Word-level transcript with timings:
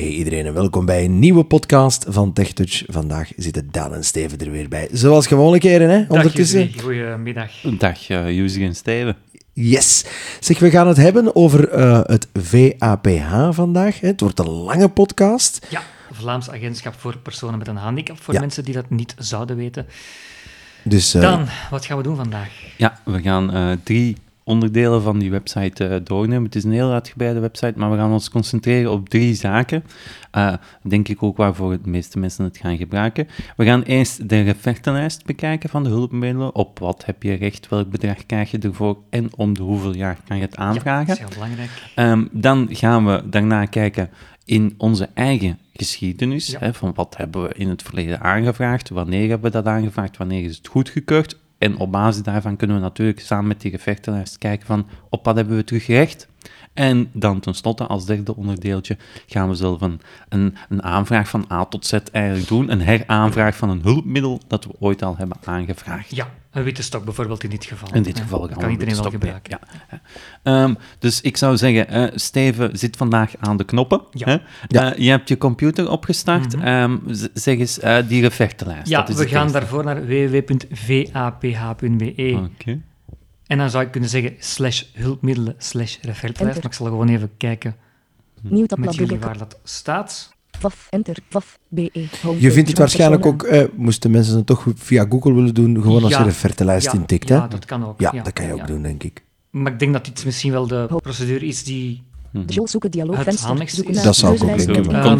Hey 0.00 0.08
iedereen 0.08 0.46
en 0.46 0.54
welkom 0.54 0.84
bij 0.84 1.04
een 1.04 1.18
nieuwe 1.18 1.44
podcast 1.44 2.04
van 2.08 2.32
TechTouch. 2.32 2.82
Vandaag 2.86 3.30
zitten 3.36 3.68
Daan 3.70 3.94
en 3.94 4.04
Steven 4.04 4.38
er 4.38 4.50
weer 4.50 4.68
bij. 4.68 4.88
Zoals 4.92 5.26
gewoonlijk 5.26 5.62
keren, 5.62 5.90
hè? 5.90 6.04
Ondertussen. 6.08 6.72
Dag, 6.72 6.82
goedemiddag. 6.82 7.50
Dag, 7.78 8.08
uh, 8.08 8.62
en 8.66 8.74
Steven. 8.74 9.16
Yes. 9.52 10.04
Zeg, 10.40 10.58
we 10.58 10.70
gaan 10.70 10.88
het 10.88 10.96
hebben 10.96 11.36
over 11.36 11.78
uh, 11.78 12.00
het 12.02 12.28
VAPH 12.32 13.48
vandaag. 13.50 14.00
Hè. 14.00 14.06
Het 14.06 14.20
wordt 14.20 14.38
een 14.38 14.50
lange 14.50 14.88
podcast. 14.88 15.66
Ja, 15.70 15.82
Vlaams 16.10 16.50
Agentschap 16.50 16.94
voor 16.98 17.18
Personen 17.18 17.58
met 17.58 17.68
een 17.68 17.76
Handicap, 17.76 18.22
voor 18.22 18.34
ja. 18.34 18.40
mensen 18.40 18.64
die 18.64 18.74
dat 18.74 18.90
niet 18.90 19.14
zouden 19.18 19.56
weten. 19.56 19.86
Dus, 20.82 21.14
uh, 21.14 21.22
Dan, 21.22 21.46
wat 21.70 21.86
gaan 21.86 21.96
we 21.96 22.02
doen 22.02 22.16
vandaag? 22.16 22.50
Ja, 22.76 23.00
we 23.04 23.22
gaan 23.22 23.56
uh, 23.56 23.76
drie 23.82 24.16
onderdelen 24.50 25.02
van 25.02 25.18
die 25.18 25.30
website 25.30 25.88
uh, 25.88 25.96
doornemen. 26.04 26.44
Het 26.44 26.54
is 26.54 26.64
een 26.64 26.72
heel 26.72 26.92
uitgebreide 26.92 27.40
website, 27.40 27.72
maar 27.76 27.90
we 27.90 27.96
gaan 27.96 28.12
ons 28.12 28.30
concentreren 28.30 28.90
op 28.90 29.08
drie 29.08 29.34
zaken. 29.34 29.84
Uh, 30.36 30.54
denk 30.82 31.08
ik 31.08 31.22
ook 31.22 31.36
waarvoor 31.36 31.82
de 31.82 31.90
meeste 31.90 32.18
mensen 32.18 32.44
het 32.44 32.56
gaan 32.56 32.76
gebruiken. 32.76 33.28
We 33.56 33.64
gaan 33.64 33.82
eerst 33.82 34.28
de 34.28 34.40
refertenlijst 34.40 35.26
bekijken 35.26 35.68
van 35.68 35.82
de 35.82 35.88
hulpmiddelen. 35.88 36.54
Op 36.54 36.78
wat 36.78 37.04
heb 37.04 37.22
je 37.22 37.34
recht, 37.34 37.68
welk 37.68 37.90
bedrag 37.90 38.26
krijg 38.26 38.50
je 38.50 38.58
ervoor 38.58 38.98
en 39.10 39.28
om 39.36 39.54
de 39.54 39.62
hoeveel 39.62 39.94
jaar 39.94 40.18
kan 40.28 40.36
je 40.36 40.42
het 40.42 40.56
aanvragen. 40.56 41.14
Ja, 41.14 41.20
dat 41.20 41.30
is 41.30 41.36
heel 41.36 41.46
belangrijk. 41.46 41.70
Um, 41.96 42.28
dan 42.32 42.68
gaan 42.70 43.06
we 43.06 43.22
daarna 43.30 43.64
kijken 43.64 44.10
in 44.44 44.74
onze 44.76 45.08
eigen 45.14 45.58
geschiedenis. 45.72 46.46
Ja. 46.46 46.58
Hè, 46.58 46.74
van 46.74 46.92
wat 46.94 47.16
hebben 47.16 47.42
we 47.42 47.54
in 47.54 47.68
het 47.68 47.82
verleden 47.82 48.20
aangevraagd, 48.20 48.88
wanneer 48.88 49.28
hebben 49.28 49.50
we 49.50 49.56
dat 49.56 49.66
aangevraagd, 49.66 50.16
wanneer 50.16 50.44
is 50.44 50.56
het 50.56 50.66
goedgekeurd. 50.66 51.38
En 51.60 51.76
op 51.78 51.92
basis 51.92 52.22
daarvan 52.22 52.56
kunnen 52.56 52.76
we 52.76 52.82
natuurlijk 52.82 53.20
samen 53.20 53.46
met 53.46 53.60
die 53.60 53.70
gevechtelijst 53.70 54.38
kijken 54.38 54.66
van 54.66 54.86
op 55.08 55.24
wat 55.24 55.36
hebben 55.36 55.56
we 55.56 55.64
teruggerecht. 55.64 56.28
En 56.74 57.10
dan 57.12 57.40
tenslotte, 57.40 57.86
als 57.86 58.06
derde 58.06 58.36
onderdeeltje, 58.36 58.96
gaan 59.26 59.48
we 59.48 59.54
zelf 59.54 59.80
een, 59.80 60.00
een, 60.28 60.56
een, 60.68 60.82
aanvraag 60.82 61.28
van 61.28 61.46
A 61.52 61.64
tot 61.64 61.86
Z 61.86 61.92
eigenlijk 62.12 62.48
doen. 62.48 62.70
Een 62.70 62.80
heraanvraag 62.80 63.56
van 63.56 63.70
een 63.70 63.80
hulpmiddel 63.82 64.40
dat 64.46 64.64
we 64.64 64.70
ooit 64.78 65.02
al 65.02 65.16
hebben 65.16 65.36
aangevraagd. 65.44 66.16
Ja, 66.16 66.30
een 66.50 66.62
witte 66.62 66.82
stok 66.82 67.04
bijvoorbeeld 67.04 67.44
in 67.44 67.50
dit 67.50 67.64
geval. 67.64 67.94
In 67.94 68.02
dit 68.02 68.18
geval 68.18 68.48
kan 68.48 68.70
iedereen 68.70 68.94
wel 68.94 69.10
gebruiken. 69.10 69.58
Ja. 70.42 70.62
Um, 70.64 70.76
dus 70.98 71.20
ik 71.20 71.36
zou 71.36 71.56
zeggen, 71.56 71.96
uh, 71.96 72.08
Steven 72.14 72.78
zit 72.78 72.96
vandaag 72.96 73.32
aan 73.38 73.56
de 73.56 73.64
knoppen. 73.64 74.00
Ja. 74.10 74.26
Hè? 74.26 74.36
Ja. 74.66 74.92
Uh, 74.92 74.98
je 74.98 75.10
hebt 75.10 75.28
je 75.28 75.38
computer 75.38 75.90
opgestart. 75.90 76.56
Mm 76.56 76.62
-hmm. 76.62 77.02
um, 77.08 77.30
zeg 77.34 77.58
eens 77.58 77.78
uh, 77.78 77.98
die 78.08 78.22
refertenlijst. 78.22 78.88
Ja, 78.88 79.06
we 79.06 79.28
gaan 79.28 79.42
eerste. 79.42 79.58
daarvoor 79.58 79.84
naar 79.84 80.06
www.vaph.be. 80.06 81.10
Okay. 82.58 82.80
En 83.50 83.58
dan 83.58 83.70
zou 83.70 83.84
ik 83.84 83.90
kunnen 83.90 84.10
zeggen 84.10 84.34
slash 84.38 84.82
hulpmiddelen 84.92 85.54
slash 85.58 85.96
refertenlijst, 86.02 86.62
maar 86.62 86.70
ik 86.70 86.76
zal 86.76 86.86
gewoon 86.86 87.08
even 87.08 87.30
kijken 87.36 87.76
Nieuw 88.42 88.66
met 88.76 88.94
jullie 88.94 89.18
waar 89.18 89.38
dat 89.38 89.58
staat. 89.64 90.34
Vaf, 90.58 90.86
enter, 90.90 91.16
vaf, 91.28 91.58
BE. 91.68 91.90
Je 92.38 92.52
vindt 92.52 92.68
het 92.68 92.78
waarschijnlijk 92.78 93.26
ook, 93.26 93.42
eh, 93.42 93.64
moesten 93.76 94.10
mensen 94.10 94.36
het 94.36 94.46
toch 94.46 94.66
via 94.74 95.06
Google 95.08 95.32
willen 95.32 95.54
doen, 95.54 95.82
gewoon 95.82 96.02
als 96.02 96.12
ja, 96.12 96.18
je 96.18 96.24
refertenlijst 96.24 96.86
ja, 96.86 96.92
intikt, 96.92 97.28
ja, 97.28 97.42
hè? 97.42 97.48
dat 97.48 97.64
kan 97.64 97.84
ook. 97.86 98.00
Ja, 98.00 98.10
ja, 98.14 98.22
dat 98.22 98.32
kan 98.32 98.46
je 98.46 98.52
ook 98.52 98.58
ja. 98.58 98.66
doen, 98.66 98.82
denk 98.82 99.02
ik. 99.02 99.24
Maar 99.50 99.72
ik 99.72 99.78
denk 99.78 99.92
dat 99.92 100.04
dit 100.04 100.24
misschien 100.24 100.52
wel 100.52 100.66
de 100.66 100.86
procedure 101.02 101.46
is 101.46 101.64
die 101.64 102.02
Jules 102.46 102.70
zoeken 102.70 102.90
dialoog 102.90 103.24
het 103.24 103.40
handigste 103.40 103.84
is. 103.84 103.94
naar 103.94 104.04
Dat 104.04 104.16
zou 104.16 104.34
ik 104.34 104.42
ook 104.42 104.56
denken. 104.56 104.94
Ehm, 104.94 105.16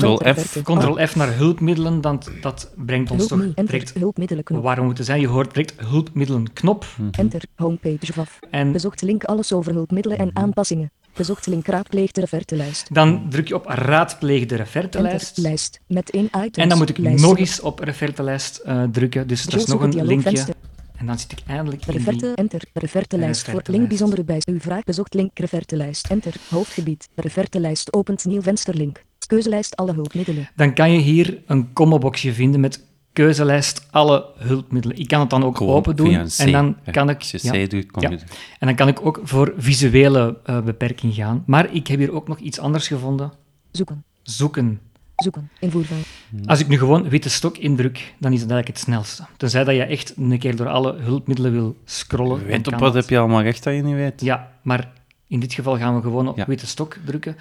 Ctrl 0.62 1.06
F. 1.06 1.16
Naar 1.16 1.36
hulpmiddelen, 1.36 2.00
dat, 2.00 2.30
dat 2.40 2.72
brengt 2.76 3.10
ons 3.10 3.28
Hulp, 3.28 3.40
toch 3.42 3.48
enter, 3.54 3.64
direct 3.66 3.92
hulpmiddelen 3.94 4.44
knop. 4.44 4.62
waar 4.62 4.76
we 4.76 4.82
moeten 4.82 5.04
zijn. 5.04 5.20
Je 5.20 5.26
hoort 5.26 5.54
direct 5.54 5.74
hulpmiddelen 5.76 6.52
knop. 6.52 6.86
Enter, 7.10 7.42
homepage 7.56 8.12
vaf. 8.12 8.38
En 8.50 8.72
Bezocht 8.72 9.02
link 9.02 9.24
alles 9.24 9.52
over 9.52 9.72
hulpmiddelen 9.72 10.18
en 10.18 10.30
aanpassingen. 10.32 10.90
Bezocht 11.14 11.46
link 11.46 11.66
raadpleeg 11.66 12.10
de 12.12 12.20
refertenlijst. 12.20 12.94
dan 12.94 13.26
druk 13.28 13.48
je 13.48 13.54
op 13.54 13.66
raadpleeg 13.66 14.38
de 14.38 14.40
Enter, 14.40 14.56
refertenlijst. 14.56 15.38
lijst. 15.38 15.80
Met 15.86 16.10
één 16.10 16.24
item. 16.36 16.62
En 16.62 16.68
dan 16.68 16.78
moet 16.78 16.88
ik 16.88 16.98
lijst. 16.98 17.24
nog 17.24 17.38
eens 17.38 17.60
op 17.60 17.78
refertenlijst 17.78 18.62
uh, 18.66 18.82
drukken. 18.82 19.26
Dus 19.26 19.44
dat 19.44 19.60
is 19.60 19.66
nog 19.66 19.80
een 19.82 20.04
linkje. 20.06 20.30
venster. 20.30 20.54
En 21.00 21.06
dan 21.06 21.18
zit 21.18 21.32
ik 21.32 21.38
eindelijk 21.46 21.86
in 21.86 21.92
Referte, 21.92 22.26
die... 22.26 22.34
enter, 22.34 22.62
refertenlijst 22.72 23.50
voor 23.50 23.62
link 23.64 23.88
bijzondere 23.88 24.24
bij 24.24 24.42
uw 24.44 24.60
vraag 24.60 24.84
bezocht 24.84 25.14
link 25.14 25.38
refertenlijst, 25.38 26.06
enter, 26.06 26.34
hoofdgebied, 26.48 27.08
refertenlijst 27.14 27.92
opent 27.92 28.24
nieuw 28.24 28.42
vensterlink, 28.42 29.04
keuzelijst 29.26 29.76
alle 29.76 29.92
hulpmiddelen, 29.92 30.48
Dan 30.56 30.74
kan 30.74 30.92
je 30.92 30.98
hier 30.98 31.42
een 31.46 31.72
comboboxje 31.72 32.32
vinden 32.32 32.60
met 32.60 32.84
keuzelijst 33.12 33.86
alle 33.90 34.26
hulpmiddelen. 34.36 34.98
Ik 34.98 35.08
kan 35.08 35.20
het 35.20 35.30
dan 35.30 35.44
ook 35.44 35.56
Gewoon 35.56 35.74
open 35.74 35.96
doen. 35.96 36.28
En 36.38 36.52
dan 36.52 36.76
kan 36.90 37.10
ik... 37.10 37.18
Als 37.18 37.30
je 37.30 37.38
ja. 37.42 37.54
Ja. 37.54 38.10
je. 38.10 38.18
En 38.58 38.66
dan 38.66 38.74
kan 38.74 38.88
ik 38.88 39.06
ook 39.06 39.20
voor 39.22 39.54
visuele 39.56 40.38
uh, 40.46 40.62
beperking 40.62 41.14
gaan. 41.14 41.42
Maar 41.46 41.74
ik 41.74 41.86
heb 41.86 41.98
hier 41.98 42.12
ook 42.12 42.28
nog 42.28 42.38
iets 42.38 42.58
anders 42.58 42.86
gevonden. 42.86 43.32
zoeken, 43.70 44.04
Zoeken. 44.22 44.80
Zoeken, 45.22 45.50
invoerveld, 45.58 46.06
Als 46.46 46.60
ik 46.60 46.68
nu 46.68 46.78
gewoon 46.78 47.08
witte 47.08 47.30
stok 47.30 47.56
indruk, 47.56 48.14
dan 48.18 48.32
is 48.32 48.40
het 48.40 48.50
eigenlijk 48.50 48.66
het 48.68 48.78
snelste. 48.88 49.24
Tenzij 49.36 49.64
dat 49.64 49.74
je 49.74 49.82
echt 49.84 50.14
een 50.16 50.38
keer 50.38 50.56
door 50.56 50.68
alle 50.68 50.94
hulpmiddelen 50.98 51.52
wil 51.52 51.76
scrollen. 51.84 52.44
Weet 52.44 52.66
op 52.66 52.72
wat 52.72 52.80
dat. 52.80 52.94
heb 52.94 53.08
je 53.08 53.18
allemaal 53.18 53.42
recht 53.42 53.62
dat 53.64 53.74
je 53.74 53.82
niet 53.82 53.94
weet? 53.94 54.20
Ja, 54.20 54.52
maar 54.62 54.92
in 55.26 55.40
dit 55.40 55.52
geval 55.52 55.76
gaan 55.78 55.94
we 55.96 56.02
gewoon 56.02 56.28
op 56.28 56.36
Ja. 56.36 56.46
witte 56.46 56.66
stok 56.66 56.96
drukken. 57.04 57.36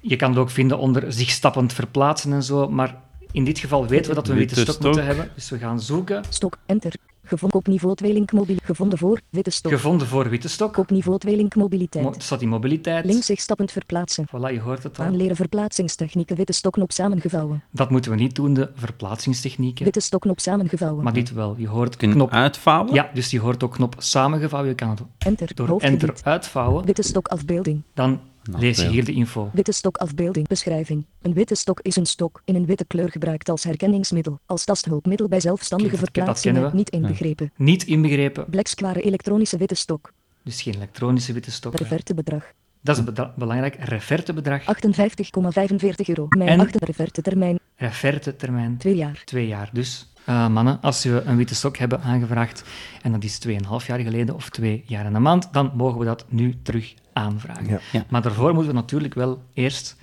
Je 0.00 0.16
kan 0.16 0.30
het 0.30 0.38
ook 0.38 0.50
vinden 0.50 0.78
onder 0.78 1.12
zich 1.12 1.30
stappend 1.30 1.72
verplaatsen 1.72 2.32
en 2.32 2.42
zo, 2.42 2.68
maar 2.68 2.96
in 3.32 3.44
dit 3.44 3.58
geval 3.58 3.86
weten 3.86 4.08
we 4.08 4.14
dat 4.14 4.26
we 4.26 4.32
een 4.32 4.38
witte, 4.38 4.54
Witte 4.54 4.70
stok, 4.72 4.82
stok. 4.82 4.94
moeten 4.94 5.16
hebben. 5.16 5.30
Dus 5.34 5.50
we 5.50 5.58
gaan 5.58 5.80
zoeken. 5.80 6.22
stok, 6.28 6.58
enter, 6.66 6.92
gevonden 7.32 7.58
op 7.58 7.66
niveau 7.66 7.94
2 7.94 8.12
link 8.12 8.32
mobiel, 8.32 8.56
gevonden 8.62 8.98
voor, 8.98 9.20
witte 9.30 9.50
stok, 9.50 9.72
Gevonden 9.72 10.06
voor 10.06 10.28
witte 10.28 10.48
stok. 10.48 10.76
op 10.76 10.90
niveau 10.90 11.18
2 11.18 11.36
link 11.36 11.54
Mo- 11.54 11.62
mobiliteit, 11.62 12.22
staat 12.22 12.38
die 12.38 12.48
mobiliteit. 12.48 13.04
links 13.04 13.26
zich 13.26 13.40
stappend 13.40 13.72
verplaatsen, 13.72 14.26
Voilà, 14.26 14.52
je 14.52 14.60
hoort 14.60 14.82
het 14.82 14.98
al. 14.98 15.04
aanleren 15.04 15.36
verplaatsingstechnieken, 15.36 16.36
witte 16.36 16.52
stoknop 16.52 16.92
samengevouwen, 16.92 17.62
Dat 17.70 17.90
moeten 17.90 18.10
we 18.10 18.16
niet 18.16 18.34
doen, 18.34 18.54
de 18.54 18.70
verplaatsingstechnieken. 18.74 19.84
witte 19.84 20.00
stoknop 20.00 20.40
samengevouwen, 20.40 21.04
Maar 21.04 21.12
dit 21.12 21.32
wel. 21.32 21.54
Je 21.58 21.68
hoort 21.68 21.96
Kun 21.96 22.10
knop... 22.12 22.30
uitvouwen? 22.30 22.94
Ja, 22.94 23.10
dus 23.14 23.30
je 23.30 23.40
hoort 23.40 23.62
ook 23.62 23.72
knop 23.72 23.94
samengevouwen. 23.98 24.70
Je 24.70 24.76
kan 24.76 24.90
het 24.90 25.02
enter, 25.18 25.50
door 25.54 25.80
enter 25.80 26.14
uitvouwen. 26.22 26.84
witte 26.84 27.02
stok 27.02 27.28
afbeelding, 27.28 27.82
Dan 27.94 28.20
lees 28.42 28.76
je 28.76 28.82
veel. 28.82 28.92
hier 28.92 29.04
de 29.04 29.12
info. 29.12 29.50
Witte 29.52 29.72
stok 29.72 29.96
afbeelding. 29.96 30.48
Beschrijving. 30.48 31.04
Een 31.22 31.32
witte 31.32 31.54
stok 31.54 31.80
is 31.80 31.96
een 31.96 32.06
stok 32.06 32.42
in 32.44 32.54
een 32.54 32.66
witte 32.66 32.84
kleur 32.84 33.10
gebruikt 33.10 33.48
als 33.48 33.64
herkenningsmiddel, 33.64 34.40
als 34.46 34.64
tasthulpmiddel 34.64 35.28
bij 35.28 35.40
zelfstandige 35.40 35.96
verplaatsingen, 35.96 36.54
kennen 36.54 36.70
we. 36.70 36.76
niet 36.76 36.90
inbegrepen. 36.90 37.52
Niet 37.56 37.84
inbegrepen, 37.84 38.44
Bleksklare 38.50 39.00
elektronische 39.00 39.56
witte 39.56 39.74
stok. 39.74 40.12
dus 40.44 40.62
geen 40.62 40.74
elektronische 40.74 41.32
witte 41.32 41.50
stok. 41.50 41.74
Refertebedrag. 41.78 42.52
Dat 42.80 42.96
is 42.98 43.04
beda- 43.04 43.32
belangrijk. 43.36 43.76
Refertebedrag, 43.80 44.62
58,45 44.64 46.08
euro. 46.08 46.26
Mijn 46.28 46.48
En- 46.50 46.60
achter 46.60 46.84
referte 46.84 47.22
termijn. 47.22 47.58
referte 47.76 48.36
termijn. 48.36 48.76
Twee 48.76 48.96
jaar. 48.96 49.22
Twee 49.24 49.46
jaar. 49.46 49.70
Dus 49.72 50.12
uh, 50.28 50.48
mannen, 50.48 50.78
als 50.80 51.04
we 51.04 51.22
een 51.26 51.36
witte 51.36 51.54
stok 51.54 51.76
hebben 51.76 52.00
aangevraagd 52.00 52.64
en 53.02 53.12
dat 53.12 53.24
is 53.24 53.38
2,5 53.48 53.52
jaar 53.86 53.98
geleden 54.00 54.34
of 54.34 54.48
twee 54.50 54.82
jaar 54.86 55.04
en 55.04 55.14
een 55.14 55.22
maand, 55.22 55.48
dan 55.52 55.72
mogen 55.74 55.98
we 55.98 56.04
dat 56.04 56.24
nu 56.28 56.54
terug 56.62 56.94
aanvragen. 57.12 57.68
Ja. 57.68 57.80
Ja. 57.92 58.04
Maar 58.08 58.22
daarvoor 58.22 58.54
moeten 58.54 58.72
we 58.72 58.78
natuurlijk 58.80 59.14
wel 59.14 59.42
eerst 59.54 59.96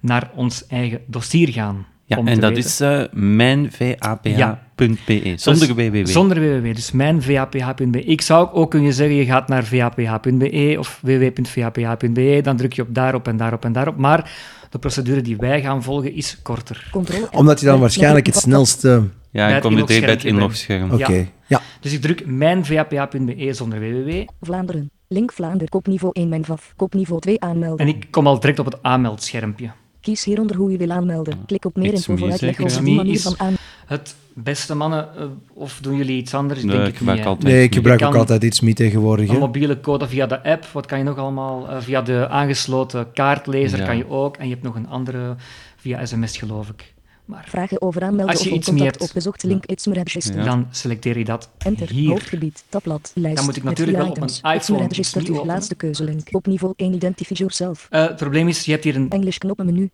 naar 0.00 0.30
ons 0.34 0.66
eigen 0.66 1.00
dossier 1.06 1.48
gaan. 1.48 1.86
Ja, 2.04 2.16
om 2.16 2.28
en 2.28 2.34
te 2.34 2.40
dat 2.40 2.50
weten- 2.54 2.70
is 2.70 2.80
uh, 2.80 3.02
mijnvaph.be, 3.12 5.32
zonder 5.36 5.74
Dus 5.74 5.88
www. 5.88 6.06
Zonder 6.06 6.40
www, 6.40 6.74
dus 6.74 6.92
mijnvaph.be. 6.92 8.04
Ik 8.04 8.20
zou 8.20 8.48
ook 8.52 8.70
kunnen 8.70 8.92
zeggen, 8.92 9.16
je 9.16 9.24
gaat 9.24 9.48
naar 9.48 9.64
vaph.be 9.64 10.76
of 10.78 10.98
www.vaph.be, 11.02 12.40
dan 12.42 12.56
druk 12.56 12.72
je 12.72 12.82
op 12.82 12.94
daarop 12.94 13.28
en 13.28 13.36
daarop 13.36 13.64
en 13.64 13.72
daarop. 13.72 13.96
Maar 13.96 14.32
de 14.70 14.78
procedure 14.78 15.20
die 15.20 15.36
wij 15.36 15.62
gaan 15.62 15.82
volgen 15.82 16.14
is 16.14 16.38
korter. 16.42 16.88
Controle. 16.90 17.28
Omdat 17.30 17.60
je 17.60 17.66
dan 17.66 17.80
waarschijnlijk 17.80 18.26
het 18.26 18.36
snelste... 18.36 19.08
Ja, 19.32 19.48
ik 19.48 19.62
kom 19.62 19.74
meteen 19.74 20.00
bij 20.00 20.10
het 20.10 20.24
inlogscherm. 20.24 20.90
Oké, 20.90 21.26
ja. 21.46 21.60
Dus 21.80 21.92
ik 21.92 22.00
druk 22.00 22.26
mijnvaph.be 22.26 23.48
zonder 23.52 23.80
www 23.80 24.22
Vlaanderen. 24.40 24.90
Link 25.12 25.32
Vlaanderen. 25.32 25.68
Kopniveau 25.68 26.12
1 26.16 26.28
mijn 26.28 26.44
VAF. 26.44 26.72
Kopniveau 26.76 27.20
2 27.20 27.40
aanmelden. 27.40 27.86
en 27.86 27.94
ik 27.94 28.06
kom 28.10 28.26
al 28.26 28.40
direct 28.40 28.58
op 28.58 28.64
het 28.64 28.82
aanmeldschermpje. 28.82 29.70
Kies 30.00 30.24
hieronder 30.24 30.56
hoe 30.56 30.72
u 30.72 30.76
wil 30.76 30.90
aanmelden. 30.90 31.44
Klik 31.46 31.64
op 31.64 31.76
meer 31.76 31.92
info 31.92 32.16
voor 32.16 32.30
uitleg 32.30 32.60
over 32.60 32.84
die 32.84 32.94
manier 32.94 33.12
is- 33.12 33.22
van 33.22 33.34
aan. 33.38 33.54
Het 33.86 34.14
beste 34.34 34.74
mannen, 34.74 35.08
uh, 35.18 35.24
of 35.54 35.78
doen 35.82 35.96
jullie 35.96 36.16
iets 36.16 36.34
anders? 36.34 36.60
Ik 36.60 36.66
Nee, 36.66 36.76
denk 36.76 36.88
ik 36.88 36.92
het 36.98 37.00
niet. 37.00 37.08
gebruik 37.08 37.24
hè. 37.28 37.34
altijd 37.34 37.52
Nee, 37.54 37.62
ik 37.64 37.74
gebruik 37.74 38.00
Je 38.00 38.06
ook 38.06 38.14
altijd 38.14 38.42
iets 38.44 38.60
mee 38.60 38.74
tegenwoordig. 38.74 39.28
Een 39.28 39.38
mobiele 39.38 39.80
code 39.80 40.08
via 40.08 40.26
de 40.26 40.42
app, 40.42 40.64
wat 40.72 40.86
kan 40.86 40.98
je 40.98 41.04
nog 41.04 41.16
allemaal? 41.18 41.70
Uh, 41.70 41.80
via 41.80 42.02
de 42.02 42.28
aangesloten 42.28 43.12
kaartlezer 43.12 43.78
Ja. 43.78 43.84
kan 43.86 43.96
je 43.96 44.08
ook. 44.10 44.36
En 44.36 44.44
je 44.46 44.52
hebt 44.52 44.64
nog 44.64 44.74
een 44.74 44.88
andere 44.88 45.36
via 45.76 46.06
sms, 46.06 46.36
geloof 46.36 46.68
ik. 46.68 46.94
Maar 47.30 47.44
Vragen 47.48 47.82
over 47.82 48.02
aanmelden 48.02 48.34
Als 48.34 48.42
je 48.44 48.50
of 48.50 48.56
iets 48.56 48.66
contact 48.66 48.90
hebt. 48.90 49.02
op 49.08 49.14
bezocht 49.14 49.42
link 49.42 49.64
meer. 49.86 50.04
Ja. 50.34 50.44
dan 50.44 50.66
selecteer 50.70 51.18
je 51.18 51.24
dat 51.24 51.50
Enter. 51.58 51.90
hier. 51.90 52.08
Hoofdgebied. 52.10 52.64
Tabblad. 52.68 53.12
Lijst. 53.14 53.36
Dan 53.36 53.44
moet 53.44 53.56
ik 53.56 53.62
met 53.62 53.72
natuurlijk 53.78 53.98
wel 53.98 54.10
op 54.10 54.16
een 54.16 54.22
items. 54.22 54.54
Iets 54.56 54.68
meer 54.68 54.78
iPhone 54.78 55.46
laatste 55.46 55.74
keuzelink. 55.74 56.28
Op 56.30 56.46
niveau 56.46 56.74
1 56.76 56.92
identify 56.94 57.32
yourself. 57.32 57.88
Uh, 57.90 58.00
het 58.00 58.16
probleem 58.16 58.48
is, 58.48 58.64
je 58.64 58.70
hebt 58.70 58.84
hier 58.84 58.96
een 58.96 59.10
Engels 59.10 59.38
knoppenmenu. 59.38 59.90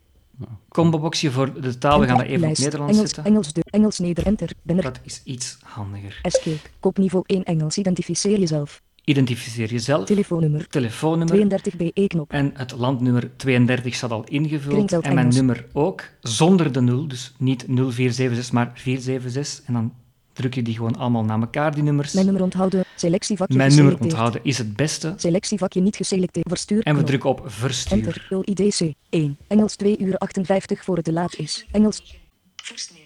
comboboxje 0.68 1.30
voor 1.30 1.60
de 1.60 1.78
taal. 1.78 2.00
We 2.00 2.06
gaan 2.06 2.16
dat 2.16 2.26
even 2.26 2.40
op. 2.40 2.62
Nederlands 2.62 2.92
Engels, 2.92 3.10
zetten. 3.14 3.32
Engels, 3.32 3.52
de, 3.52 3.62
Engels, 3.70 3.98
Neder, 3.98 4.26
Enter. 4.26 4.50
Binnen. 4.62 4.84
Dat 4.84 5.00
is 5.02 5.20
iets 5.24 5.58
handiger. 5.62 6.18
Escape. 6.22 6.58
Kopniveau 6.80 7.24
1 7.26 7.44
Engels. 7.44 7.76
Identificeer 7.78 8.38
jezelf. 8.38 8.82
Identificeer 9.08 9.68
jezelf, 9.70 10.04
Telefoonnummer. 10.06 10.66
telefoonnummer 10.68 11.60
32BE-knop. 11.60 12.30
en 12.32 12.50
het 12.54 12.72
landnummer 12.72 13.36
32 13.36 13.94
staat 13.94 14.10
al 14.10 14.24
ingevuld. 14.24 14.74
Kringveld 14.74 15.04
En 15.04 15.08
mijn 15.14 15.18
Engels. 15.26 15.36
nummer 15.36 15.66
ook, 15.72 16.02
zonder 16.20 16.72
de 16.72 16.80
0, 16.80 17.08
dus 17.08 17.32
niet 17.38 17.64
0476, 17.68 18.52
maar 18.52 18.70
476. 18.74 19.66
En 19.66 19.72
dan 19.72 19.92
druk 20.32 20.54
je 20.54 20.62
die 20.62 20.74
gewoon 20.74 20.96
allemaal 20.96 21.24
naar 21.24 21.40
elkaar, 21.40 21.74
die 21.74 21.82
nummers. 21.82 22.12
Mijn 22.12 22.24
nummer 22.26 22.42
onthouden. 22.44 22.84
Selectievakje 22.96 23.56
Mijn 23.56 23.74
nummer 23.74 24.00
onthouden 24.00 24.40
is 24.44 24.58
het 24.58 24.76
beste. 24.76 25.14
Selectievakje 25.16 25.80
niet 25.80 25.96
geselecteerd. 25.96 26.48
Verstuur. 26.48 26.82
En 26.82 26.96
we 26.96 27.02
drukken 27.02 27.30
op 27.30 27.42
verstuur. 27.44 28.22
Enter. 28.28 28.44
IDC. 28.44 28.92
1. 29.10 29.36
Engels 29.48 29.76
2 29.76 29.98
uur 29.98 30.16
58 30.18 30.84
voor 30.84 30.96
het 30.96 31.04
te 31.04 31.12
laat 31.12 31.36
is. 31.36 31.66
Engels. 31.72 32.16
First 32.56 32.90
name. 32.92 33.04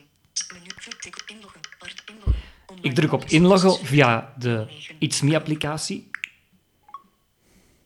Menu 0.53 0.71
vertik 0.77 1.23
inloggen. 1.27 1.61
Bart 1.79 2.03
inloggen. 2.07 2.35
Online 2.67 2.70
Ik 2.81 2.95
druk 2.95 3.13
op 3.13 3.25
inloggen 3.25 3.87
via 3.87 4.33
de 4.39 4.67
It's 4.99 5.21
Me 5.21 5.37
applicatie. 5.37 6.11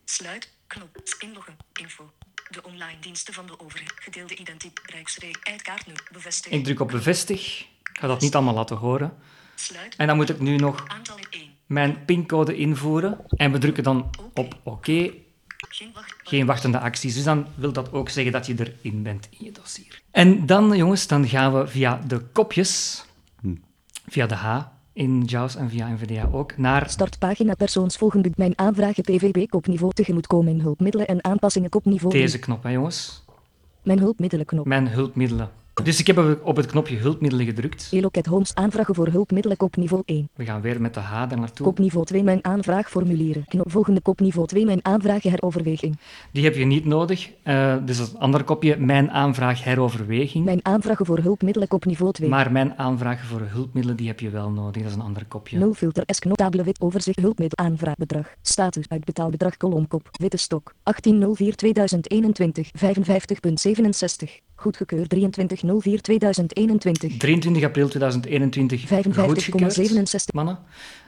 Sluit. 0.04 0.52
Knop. 0.66 1.02
Inloggen. 1.18 1.56
Info. 1.72 2.12
De 2.50 2.62
online 2.62 2.98
diensten 3.00 3.34
van 3.34 3.46
de 3.46 3.60
overheid. 3.60 3.92
Gedeelde 3.96 4.36
identiteit. 4.36 5.86
Nu. 5.86 5.92
Bevestig. 6.12 6.52
Ik 6.52 6.64
druk 6.64 6.80
op 6.80 6.88
bevestig. 6.88 7.60
Ik 7.60 7.98
ga 8.00 8.06
dat 8.06 8.20
niet 8.20 8.34
allemaal 8.34 8.54
laten 8.54 8.76
horen. 8.76 9.16
Sluit. 9.54 9.96
En 9.96 10.06
dan 10.06 10.16
moet 10.16 10.28
ik 10.28 10.40
nu 10.40 10.56
nog 10.56 10.88
Aantal 10.88 11.16
in 11.16 11.26
1. 11.30 11.50
mijn 11.66 12.04
pincode 12.04 12.56
invoeren. 12.56 13.18
En 13.28 13.52
we 13.52 13.58
drukken 13.58 13.82
dan 13.82 14.10
op 14.34 14.60
oké. 14.62 15.12
Geen 15.68 15.90
wacht. 15.94 16.14
Geen 16.22 16.46
wachtende 16.46 16.78
acties. 16.78 17.14
Dus 17.14 17.24
dan 17.24 17.46
wil 17.54 17.72
dat 17.72 17.92
ook 17.92 18.08
zeggen 18.08 18.32
dat 18.32 18.46
je 18.46 18.54
erin 18.82 19.02
bent 19.02 19.28
in 19.30 19.44
je 19.44 19.52
dossier. 19.52 20.02
En 20.10 20.46
dan, 20.46 20.76
jongens, 20.76 21.06
dan 21.06 21.28
gaan 21.28 21.54
we 21.54 21.66
via 21.66 22.00
de 22.06 22.18
kopjes, 22.18 23.04
via 24.06 24.26
de 24.26 24.34
H 24.34 24.72
in 24.94 25.22
JAWS 25.24 25.56
en 25.56 25.70
via 25.70 25.88
NVDA 25.88 26.28
ook, 26.32 26.56
naar 26.56 26.90
Startpagina 26.90 27.54
persoonsvolgende. 27.54 28.30
Mijn 28.36 28.52
aanvragen 28.58 29.02
PVB 29.02 29.48
kopniveau 29.48 29.92
tegemoetkomen. 29.92 30.60
Hulpmiddelen 30.60 31.06
en 31.06 31.24
aanpassingen 31.24 31.70
kopniveau. 31.70 32.14
deze 32.14 32.38
knop, 32.38 32.62
hè, 32.62 32.70
jongens. 32.70 33.24
Mijn 33.82 33.98
hulpmiddelenknop. 33.98 34.66
Mijn 34.66 34.88
hulpmiddelen. 34.88 35.50
Dus 35.82 36.00
ik 36.00 36.06
heb 36.06 36.38
op 36.42 36.56
het 36.56 36.66
knopje 36.66 36.96
hulpmiddelen 36.96 37.46
gedrukt. 37.46 37.88
Eloket 37.90 38.26
Homes 38.26 38.54
aanvragen 38.54 38.94
voor 38.94 39.08
hulpmiddelen 39.08 39.56
kopniveau 39.56 40.02
1. 40.06 40.28
We 40.34 40.44
gaan 40.44 40.60
weer 40.60 40.80
met 40.80 40.94
de 40.94 41.00
H 41.00 41.28
daar 41.28 41.38
naartoe. 41.38 41.66
Kopniveau 41.66 42.06
2 42.06 42.22
mijn 42.22 42.44
aanvraagformulieren. 42.44 43.44
Knop 43.44 43.70
volgende 43.70 44.00
kopniveau 44.00 44.46
2 44.46 44.64
mijn 44.64 44.84
aanvragen 44.84 45.30
heroverweging. 45.30 45.98
Die 46.32 46.44
heb 46.44 46.54
je 46.54 46.64
niet 46.64 46.84
nodig. 46.84 47.30
Eh, 47.42 47.76
dus 47.84 47.98
dat 47.98 48.18
andere 48.18 48.44
kopje, 48.44 48.76
mijn 48.76 49.10
aanvraag 49.10 49.64
heroverweging. 49.64 50.44
Mijn 50.44 50.60
aanvragen 50.62 51.06
voor 51.06 51.18
hulpmiddelen 51.18 51.68
kopniveau 51.68 52.12
2. 52.12 52.28
Maar 52.28 52.52
mijn 52.52 52.78
aanvragen 52.78 53.26
voor 53.26 53.40
hulpmiddelen, 53.40 53.96
die 53.96 54.06
heb 54.06 54.20
je 54.20 54.30
wel 54.30 54.50
nodig. 54.50 54.82
Dat 54.82 54.90
is 54.90 54.96
een 54.96 55.02
ander 55.02 55.24
kopje. 55.26 55.58
Nul 55.58 55.74
filter 55.74 56.02
S 56.06 56.18
wit 56.64 56.80
overzicht 56.80 57.20
hulpmiddel 57.20 57.66
aanvraagbedrag. 57.66 58.34
Status 58.42 58.88
uitbetaalbedrag 58.88 59.56
kolomkop. 59.56 60.08
Witte 60.12 60.36
stok. 60.36 60.74
1804 60.82 61.56
2021 61.56 62.70
55.67. 64.38 64.43
Goedgekeurd 64.56 65.08
2304 65.08 66.00
2021 66.00 67.16
23 67.18 67.64
april 67.64 67.88
2021 67.88 68.88
goedgekeurd. 68.88 69.78
55,67. 69.80 70.34
Mannen, 70.34 70.58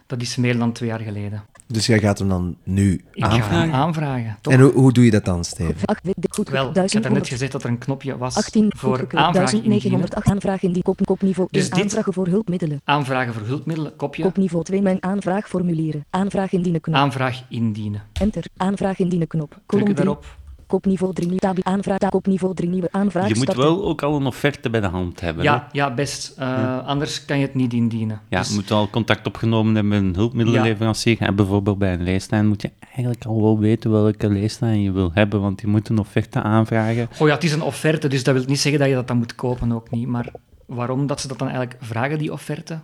dat 0.07 0.21
is 0.23 0.37
meer 0.37 0.59
dan 0.59 0.73
twee 0.73 0.89
jaar 0.89 1.01
geleden. 1.01 1.43
Dus 1.67 1.87
jij 1.87 1.99
gaat 1.99 2.19
hem 2.19 2.29
dan 2.29 2.57
nu 2.63 2.93
Ik 3.13 3.25
ga 3.25 3.31
aanvragen. 3.31 3.61
hem 3.61 3.73
aanvragen, 3.73 4.37
toch? 4.41 4.53
En 4.53 4.61
hoe, 4.61 4.73
hoe 4.73 4.93
doe 4.93 5.05
je 5.05 5.11
dat 5.11 5.25
dan, 5.25 5.45
Steven? 5.45 5.77
8 5.85 6.05
wit 6.05 6.15
goed 6.31 6.49
Wel, 6.49 6.71
ik 6.71 6.93
had 6.93 7.09
net 7.09 7.29
gezegd 7.29 7.53
dat 7.53 7.63
er 7.63 7.69
een 7.71 7.79
knopje 7.79 8.17
was 8.19 8.37
18 8.37 8.73
voor 8.77 8.99
aanvragen 8.99 9.57
indienen. 9.57 9.69
1908 9.69 10.29
aanvragen 10.29 10.73
die 10.73 10.83
kop 10.83 11.01
kopniveau 11.05 11.49
Dus 11.51 11.63
1 11.63 11.71
dit- 11.75 11.83
aanvragen 11.83 12.13
voor 12.13 12.27
hulpmiddelen. 12.27 12.81
Aanvragen 12.85 13.33
voor 13.35 13.43
hulpmiddelen, 13.47 13.97
kopje. 13.97 14.23
Kopniveau 14.23 14.65
2 14.65 14.83
mijn 14.83 15.03
aanvraagformulieren. 15.03 16.05
Aanvraag 16.11 16.53
indienen 16.53 16.81
knop. 16.81 16.97
Aanvraag 16.97 17.43
indienen. 17.49 18.03
Enter. 18.13 18.45
Aanvraag 18.57 18.99
indienen 18.99 19.27
knop. 19.27 19.59
Druk 19.67 19.83
3. 19.83 19.95
daarop. 19.95 20.25
Kopniveau 20.67 21.13
3 21.15 21.29
nieuw 21.29 21.39
tabel 21.39 21.65
aanvraag 21.65 21.99
kopniveau 21.99 22.55
3 22.55 22.69
nieuwe 22.69 22.89
aanvraag 22.91 23.29
Je 23.29 23.35
moet 23.35 23.43
starten. 23.43 23.65
wel 23.65 23.85
ook 23.85 24.03
al 24.03 24.17
een 24.17 24.27
offerte 24.27 24.71
bij 24.71 24.81
de 24.81 24.87
hand 24.87 25.21
hebben. 25.21 25.45
hè? 25.47 25.51
Ja, 25.53 25.69
ja, 25.73 25.95
best. 25.95 26.35
Eh, 26.39 26.87
Anders 26.87 27.25
kan 27.25 27.39
je 27.39 27.47
het 27.47 27.55
niet 27.55 27.73
indienen. 27.73 28.21
Ja, 28.29 28.39
Dus 28.39 28.49
je 28.49 28.55
moet 28.55 28.71
al 28.71 28.91
contact 28.91 29.27
opgenomen 29.27 29.75
hebben 29.75 29.93
met 29.93 30.03
een 30.03 30.15
hulpmiddelenleverancier. 30.15 31.21
En 31.21 31.35
bijvoorbeeld 31.37 31.79
bij 31.79 31.93
een 31.93 32.03
leeslijn 32.03 32.47
moet 32.47 32.63
je 32.63 32.71
eigenlijk 32.95 33.25
al 33.25 33.43
wel 33.43 33.59
weten 33.59 33.91
welke 33.91 34.29
leeslijn 34.29 34.83
je 34.83 34.93
wil 34.93 35.11
hebben, 35.15 35.41
want 35.41 35.61
je 35.61 35.67
moet 35.67 35.89
een 35.89 35.99
offerte 35.99 36.43
aanvragen. 36.43 37.09
Oh 37.19 37.29
ja, 37.29 37.35
het 37.35 37.45
is 37.45 37.53
een 37.53 37.63
offerte, 37.63 38.09
dus 38.09 38.25
dat 38.25 38.35
wil 38.35 38.45
niet 38.47 38.61
zeggen 38.61 38.81
dat 38.81 38.89
je 38.91 38.95
dat 38.97 39.09
dan 39.09 39.17
moet 39.17 39.35
kopen, 39.35 39.73
ook 39.73 39.91
niet. 39.91 40.07
Maar 40.07 40.29
waarom 40.67 41.07
dat 41.07 41.21
ze 41.21 41.29
dat 41.29 41.39
dan 41.39 41.49
eigenlijk 41.49 41.77
vragen, 41.85 42.19
die 42.19 42.33
offerte, 42.33 42.79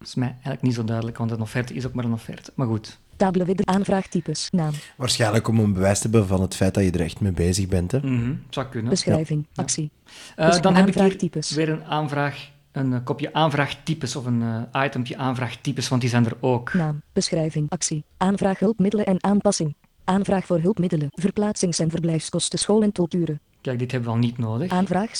is 0.00 0.14
mij 0.14 0.28
eigenlijk 0.28 0.62
niet 0.62 0.74
zo 0.74 0.84
duidelijk, 0.84 1.18
want 1.18 1.30
een 1.30 1.40
offerte 1.40 1.74
is 1.74 1.86
ook 1.86 1.94
maar 1.94 2.04
een 2.04 2.12
offerte. 2.12 2.52
Maar 2.54 2.66
goed. 2.66 2.98
Tabele 3.22 3.54
aanvraagtypes. 3.64 4.48
Naam. 4.50 4.72
Waarschijnlijk 4.96 5.48
om 5.48 5.58
een 5.58 5.72
bewijs 5.72 5.96
te 6.00 6.08
hebben 6.08 6.26
van 6.26 6.40
het 6.40 6.54
feit 6.56 6.74
dat 6.74 6.84
je 6.84 6.90
er 6.90 7.00
echt 7.00 7.20
mee 7.20 7.32
bezig 7.32 7.68
bent. 7.68 7.90
Hè? 7.92 7.98
Mhm, 7.98 8.34
zou 8.50 8.66
kunnen. 8.66 8.90
Beschrijving. 8.90 9.46
Actie. 9.54 9.90
Eh, 10.36 10.46
Dus 10.46 10.60
dan 10.60 10.74
heb 10.74 10.88
ik 10.88 11.48
weer 11.54 11.68
een 11.68 11.84
aanvraag, 11.84 12.50
een 12.72 12.92
eh, 12.92 12.98
kopje 13.04 13.32
aanvraagtypes 13.32 14.16
of 14.16 14.24
een 14.26 14.66
eh 14.72 14.84
itempje 14.84 15.16
aanvraagtypes, 15.16 15.88
want 15.88 16.00
die 16.00 16.10
zijn 16.10 16.26
er 16.26 16.36
ook. 16.40 16.72
Naam. 16.74 17.02
Beschrijving. 17.12 17.70
Actie. 17.70 18.04
Aanvraag 18.16 18.58
hulpmiddelen 18.58 19.06
en 19.06 19.24
aanpassing. 19.24 19.74
Aanvraag 20.04 20.46
voor 20.46 20.58
hulpmiddelen. 20.60 21.08
Verplaatsings- 21.10 21.78
en 21.78 21.90
verblijfskosten 21.90 22.58
school- 22.58 22.82
en 22.82 22.92
culturen. 22.92 23.40
Kijk, 23.60 23.78
dit 23.78 23.90
hebben 23.90 24.10
we 24.10 24.14
al 24.16 24.22
niet 24.22 24.38
nodig. 24.38 24.70
Aanvraag 24.70 25.16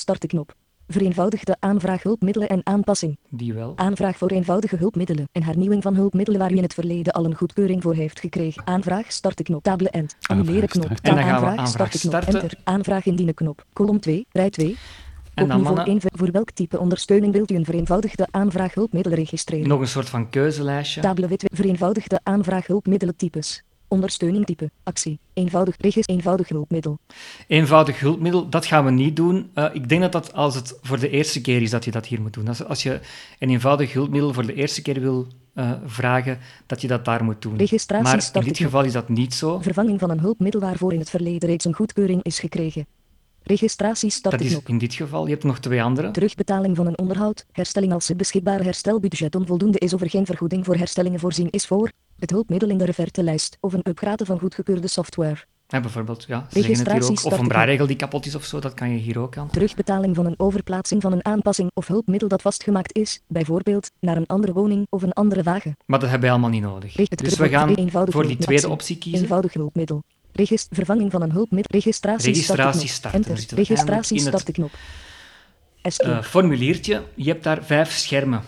Vereenvoudigde 0.87 1.57
aanvraag 1.61 2.03
hulpmiddelen 2.03 2.49
en 2.49 2.61
aanpassing. 2.65 3.19
Die 3.29 3.53
wel. 3.55 3.73
Aanvraag 3.77 4.17
voor 4.17 4.31
eenvoudige 4.31 4.77
hulpmiddelen. 4.77 5.29
En 5.33 5.43
hernieuwing 5.43 5.83
van 5.83 5.95
hulpmiddelen 5.95 6.41
waar 6.41 6.53
u 6.53 6.57
in 6.57 6.63
het 6.63 6.75
verleden 6.75 7.13
al 7.13 7.25
een 7.25 7.35
goedkeuring 7.35 7.83
voor 7.83 7.95
heeft 7.95 8.21
gekregen. 8.21 8.67
Aanvraag 8.67 9.13
startenknop. 9.13 9.63
Tabele 9.63 9.91
end. 9.91 10.17
Annuleren 10.23 10.69
knop. 10.69 10.85
starten. 10.85 11.05
En 11.05 11.15
dan 11.15 11.25
gaan 11.25 11.41
we 11.41 11.47
Aanvraag 11.47 11.59
aanvraag 11.67 11.93
startenknop. 11.93 12.23
starten. 12.23 12.41
Enter. 12.43 12.59
Aanvraag 12.65 13.07
indienen 13.07 13.35
knop. 13.35 13.65
Kolom 13.73 14.01
2. 14.01 14.27
Rij 14.33 14.51
2. 14.51 14.67
En 15.35 15.49
dan 15.49 15.57
Kopniveau 15.57 15.77
mannen, 15.77 16.03
1. 16.03 16.19
Voor 16.19 16.31
welk 16.31 16.51
type 16.51 16.79
ondersteuning 16.79 17.33
wilt 17.33 17.51
u 17.51 17.55
een 17.55 17.65
vereenvoudigde 17.65 18.29
aanvraag 18.31 18.75
hulpmiddelen 18.75 19.19
registreren? 19.19 19.69
nog 19.69 19.81
een 19.81 19.87
soort 19.89 20.09
van 20.09 20.31
keuzelijstje. 20.31 21.01
Tabele 21.01 21.29
wit 21.29 21.51
vereenvoudigde 21.55 22.21
aanvraag 22.23 22.67
hulpmiddelen 22.67 23.17
types. 23.17 23.63
Ondersteuning 23.93 24.45
type. 24.47 24.71
Actie. 24.83 25.19
Eenvoudig 25.35 25.75
regis 25.79 26.07
eenvoudig 26.07 26.49
hulpmiddel. 26.49 26.99
Eenvoudig 27.47 28.01
hulpmiddel, 28.01 28.49
dat 28.49 28.67
gaan 28.67 28.85
we 28.85 28.91
niet 28.91 29.17
doen. 29.17 29.51
Eh, 29.55 29.65
ik 29.73 29.89
denk 29.89 30.01
dat 30.01 30.13
dat 30.13 30.33
als 30.33 30.55
het 30.55 30.79
voor 30.83 30.99
de 30.99 31.11
eerste 31.11 31.41
keer 31.41 31.63
is 31.63 31.71
dat 31.71 31.85
je 31.85 31.91
dat 31.91 32.07
hier 32.07 32.21
moet 32.21 32.33
doen. 32.33 32.49
Als, 32.49 32.65
als 32.65 32.83
je 32.83 33.01
een 33.39 33.51
eenvoudig 33.51 33.93
hulpmiddel 33.93 34.33
voor 34.33 34.47
de 34.47 34.55
eerste 34.55 34.83
keer 34.83 35.01
wil 35.01 35.27
eh, 35.55 35.73
vragen, 35.85 36.39
dat 36.67 36.81
je 36.81 36.89
dat 36.89 37.05
daar 37.05 37.25
moet 37.25 37.43
doen. 37.43 37.57
Registratie 37.57 38.05
maar 38.05 38.31
in 38.33 38.45
dit 38.45 38.57
geval 38.57 38.85
is 38.85 38.93
dat 38.93 39.09
niet 39.09 39.35
zo. 39.35 39.59
Vervanging 39.61 40.01
van 40.01 40.11
een 40.11 40.21
hulpmiddel 40.21 40.61
waarvoor 40.61 40.93
in 40.93 40.99
het 40.99 41.11
verleden 41.11 41.49
reeds 41.49 41.65
een 41.65 41.75
goedkeuring 41.75 42.23
is 42.23 42.39
gekregen. 42.39 42.87
Registratie 43.43 44.09
Dat 44.09 44.19
starten 44.19 44.47
is 44.47 44.59
in 44.67 44.79
dit 44.79 44.95
geval. 44.95 45.25
Je 45.25 45.33
hebt 45.33 45.45
nog 45.45 45.59
twee 45.59 45.83
andere. 45.83 46.11
Terugbetaling 46.11 46.77
van 46.77 46.87
een 46.87 46.99
onderhoud. 46.99 47.47
Herstelling 47.53 47.93
als 47.93 48.09
het 48.09 48.17
beschikbare 48.17 48.63
herstelbudget 48.63 49.35
onvoldoende 49.35 49.79
is 49.79 49.93
of 49.93 50.01
er 50.01 50.11
geen 50.11 50.27
vergoeding 50.27 50.65
voor 50.65 50.77
herstellingen 50.77 51.21
voorzien 51.21 51.51
is 51.51 51.67
voor 51.67 51.91
het 52.23 52.31
hulpmiddel 52.31 52.69
in 52.69 52.79
de 52.79 52.85
refertelijst 52.85 53.57
of 53.61 53.73
een 53.73 53.89
upgrade 53.89 54.25
van 54.25 54.39
goedgekeurde 54.39 54.89
software. 54.89 55.37
Ja, 55.69 55.81
bijvoorbeeld, 55.81 56.25
ja, 56.29 56.39
ze 56.39 56.61
zeggen 56.61 56.79
het 56.79 56.79
hier 56.83 56.93
Registratie 56.93 57.27
ook. 57.27 57.33
Of 57.33 57.39
een 57.39 57.49
braairegel 57.49 57.87
die 57.87 57.97
kapot 57.97 58.27
is 58.27 58.35
of 58.35 58.45
zo, 58.45 58.61
dat 58.61 58.75
kan 58.75 58.91
je 58.91 58.99
hier 58.99 59.19
ook 59.19 59.37
aan. 59.37 59.51
Terugbetaling 59.51 60.17
van 60.17 60.27
een 60.27 60.35
overplaatsing 60.37 61.03
van 61.03 61.13
een 61.13 61.25
aanpassing 61.25 61.71
of 61.75 61.87
hulpmiddel 61.87 62.29
dat 62.29 62.43
vastgemaakt 62.43 62.97
is, 62.97 63.21
bijvoorbeeld 63.27 63.91
naar 64.01 64.17
een 64.17 64.27
andere 64.27 64.53
woning 64.53 64.87
of 64.91 65.03
een 65.03 65.13
andere 65.13 65.43
wagen. 65.43 65.77
Maar 65.87 65.99
dat 65.99 66.09
hebben 66.09 66.29
wij 66.29 66.39
allemaal 66.39 66.51
niet 66.51 66.63
nodig. 66.63 66.97
Het 66.97 67.19
Dus 67.19 67.37
we 67.37 67.49
gaan 67.49 67.91
voor 68.11 68.27
die 68.27 68.37
tweede 68.37 68.69
optie 68.69 68.99
kiezen. 68.99 69.23
Eenvoudig 69.23 69.53
hulpmiddel. 69.53 70.03
Regist 70.33 70.69
vervanging 70.71 71.11
van 71.11 71.23
een 71.23 71.33
hulpmiddel. 71.33 71.81
Registratie, 71.81 72.33
Registratie 72.33 72.89
starten. 72.89 73.25
starten. 73.25 73.35
Enter. 73.35 73.57
We 73.57 73.63
Registratie 73.63 74.21
starten 74.21 74.53
knop. 74.53 74.71
Eh, 75.83 76.23
formuliertje, 76.23 77.03
je 77.15 77.31
hebt 77.31 77.45
daar 77.45 77.65
vijf 77.65 77.91
schermen. 77.91 78.43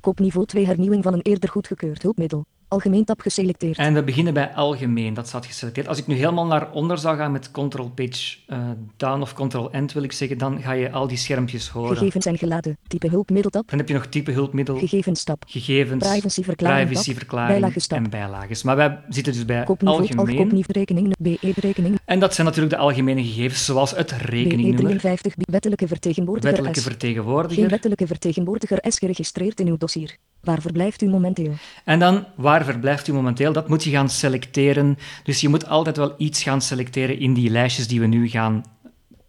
Kopniveau 0.00 0.46
2 0.46 0.66
hernieuwing 0.66 1.02
van 1.02 1.12
een 1.12 1.22
eerder 1.22 1.48
goedgekeurd 1.48 2.02
hulpmiddel. 2.02 2.44
Algemeen 2.68 3.04
tab 3.04 3.20
geselecteerd. 3.20 3.76
En 3.76 3.94
we 3.94 4.02
beginnen 4.02 4.34
bij 4.34 4.54
algemeen, 4.54 5.14
dat 5.14 5.28
staat 5.28 5.46
geselecteerd. 5.46 5.88
Als 5.88 5.98
ik 5.98 6.06
nu 6.06 6.14
helemaal 6.14 6.46
naar 6.46 6.70
onder 6.70 6.98
zou 6.98 7.16
gaan 7.16 7.32
met 7.32 7.50
Ctrl-Page 7.50 8.36
eh, 8.46 8.58
down 8.96 9.20
of 9.20 9.34
Ctrl-End, 9.34 9.92
wil 9.92 10.02
ik 10.02 10.12
zeggen, 10.12 10.38
dan 10.38 10.60
ga 10.60 10.72
je 10.72 10.90
al 10.90 11.06
die 11.06 11.16
schermpjes 11.16 11.68
horen. 11.68 11.96
Gegevens 11.96 12.26
en 12.26 12.38
geladen. 12.38 12.78
Type 12.86 13.08
hulpmiddeltab. 13.08 13.68
Dan 13.68 13.78
heb 13.78 13.88
je 13.88 13.94
nog 13.94 14.06
type 14.06 14.30
hulpmiddel, 14.32 14.76
Gegevens 14.76 15.24
tab. 15.24 15.44
gegevens, 15.46 16.08
Privacyverklaring 16.08 16.86
privacyverklaring 16.86 17.52
Bijlagenstap. 17.52 17.98
en 17.98 18.10
bijlages. 18.10 18.62
Maar 18.62 18.76
wij 18.76 18.98
zitten 19.08 19.32
dus 19.32 19.44
bij 19.44 19.64
Kopniveau 19.64 20.00
alg 20.00 20.16
algemeen. 20.16 20.36
kopniveau 20.36 20.72
rekening. 20.72 21.14
BE-berekening. 21.18 21.98
En 22.04 22.18
dat 22.18 22.34
zijn 22.34 22.46
natuurlijk 22.46 22.74
de 22.74 22.80
algemene 22.80 23.24
gegevens, 23.24 23.64
zoals 23.64 23.90
het 23.90 24.10
rekeningnummer, 24.10 24.96
BE53 24.96 25.32
wettelijke 25.36 25.88
vertegenwoordiger 25.88 26.50
wettelijke 26.50 26.80
vertegenwoordiger. 26.80 27.58
Geen 27.58 27.68
wettelijke 27.68 28.06
vertegenwoordiger 28.06 28.78
S 28.82 28.98
geregistreerd 28.98 29.60
in 29.60 29.66
uw 29.66 29.76
dossier. 29.76 30.16
Waar 30.40 30.60
verblijft 30.60 31.02
u 31.02 31.08
momenteel? 31.08 31.52
En 31.84 31.98
dan, 31.98 32.24
waar 32.36 32.64
verblijft 32.64 33.08
u 33.08 33.12
momenteel? 33.12 33.52
Dat 33.52 33.68
moet 33.68 33.84
je 33.84 33.90
gaan 33.90 34.08
selecteren. 34.08 34.98
Dus 35.22 35.40
je 35.40 35.48
moet 35.48 35.66
altijd 35.68 35.96
wel 35.96 36.14
iets 36.18 36.42
gaan 36.42 36.60
selecteren 36.60 37.18
in 37.18 37.34
die 37.34 37.50
lijstjes 37.50 37.88
die 37.88 38.00
we 38.00 38.06
nu 38.06 38.28
gaan 38.28 38.64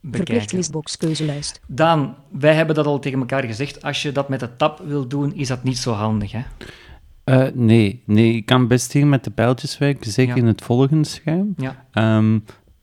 Verplicht 0.02 0.26
bekijken. 0.30 0.58
listbox 0.58 0.98
keuzelijst. 0.98 1.60
Daan, 1.68 2.16
wij 2.32 2.54
hebben 2.56 2.76
dat 2.76 2.86
al 2.86 3.00
tegen 3.00 3.20
elkaar 3.20 3.44
gezegd. 3.44 3.82
Als 3.82 4.02
je 4.02 4.12
dat 4.12 4.30
met 4.30 4.40
de 4.40 4.56
tab 4.56 4.80
wil 4.86 5.08
doen, 5.08 5.36
is 5.36 5.48
dat 5.48 5.64
niet 5.64 5.78
zo 5.78 5.92
handig. 5.92 6.32
Hè? 6.32 6.42
Eh, 7.24 7.48
nee, 7.54 8.04
nee, 8.06 8.34
ik 8.36 8.46
kan 8.46 8.68
best 8.68 8.94
hier 8.94 9.08
met 9.08 9.24
de 9.24 9.30
pijltjes 9.32 9.78
werken, 9.78 10.12
zeker 10.12 10.36
Ja. 10.36 10.42
in 10.42 10.48
het 10.48 10.62
volgende 10.62 11.08
scherm. 11.08 11.54
Ja. 11.58 11.86
Ehm, 11.92 12.40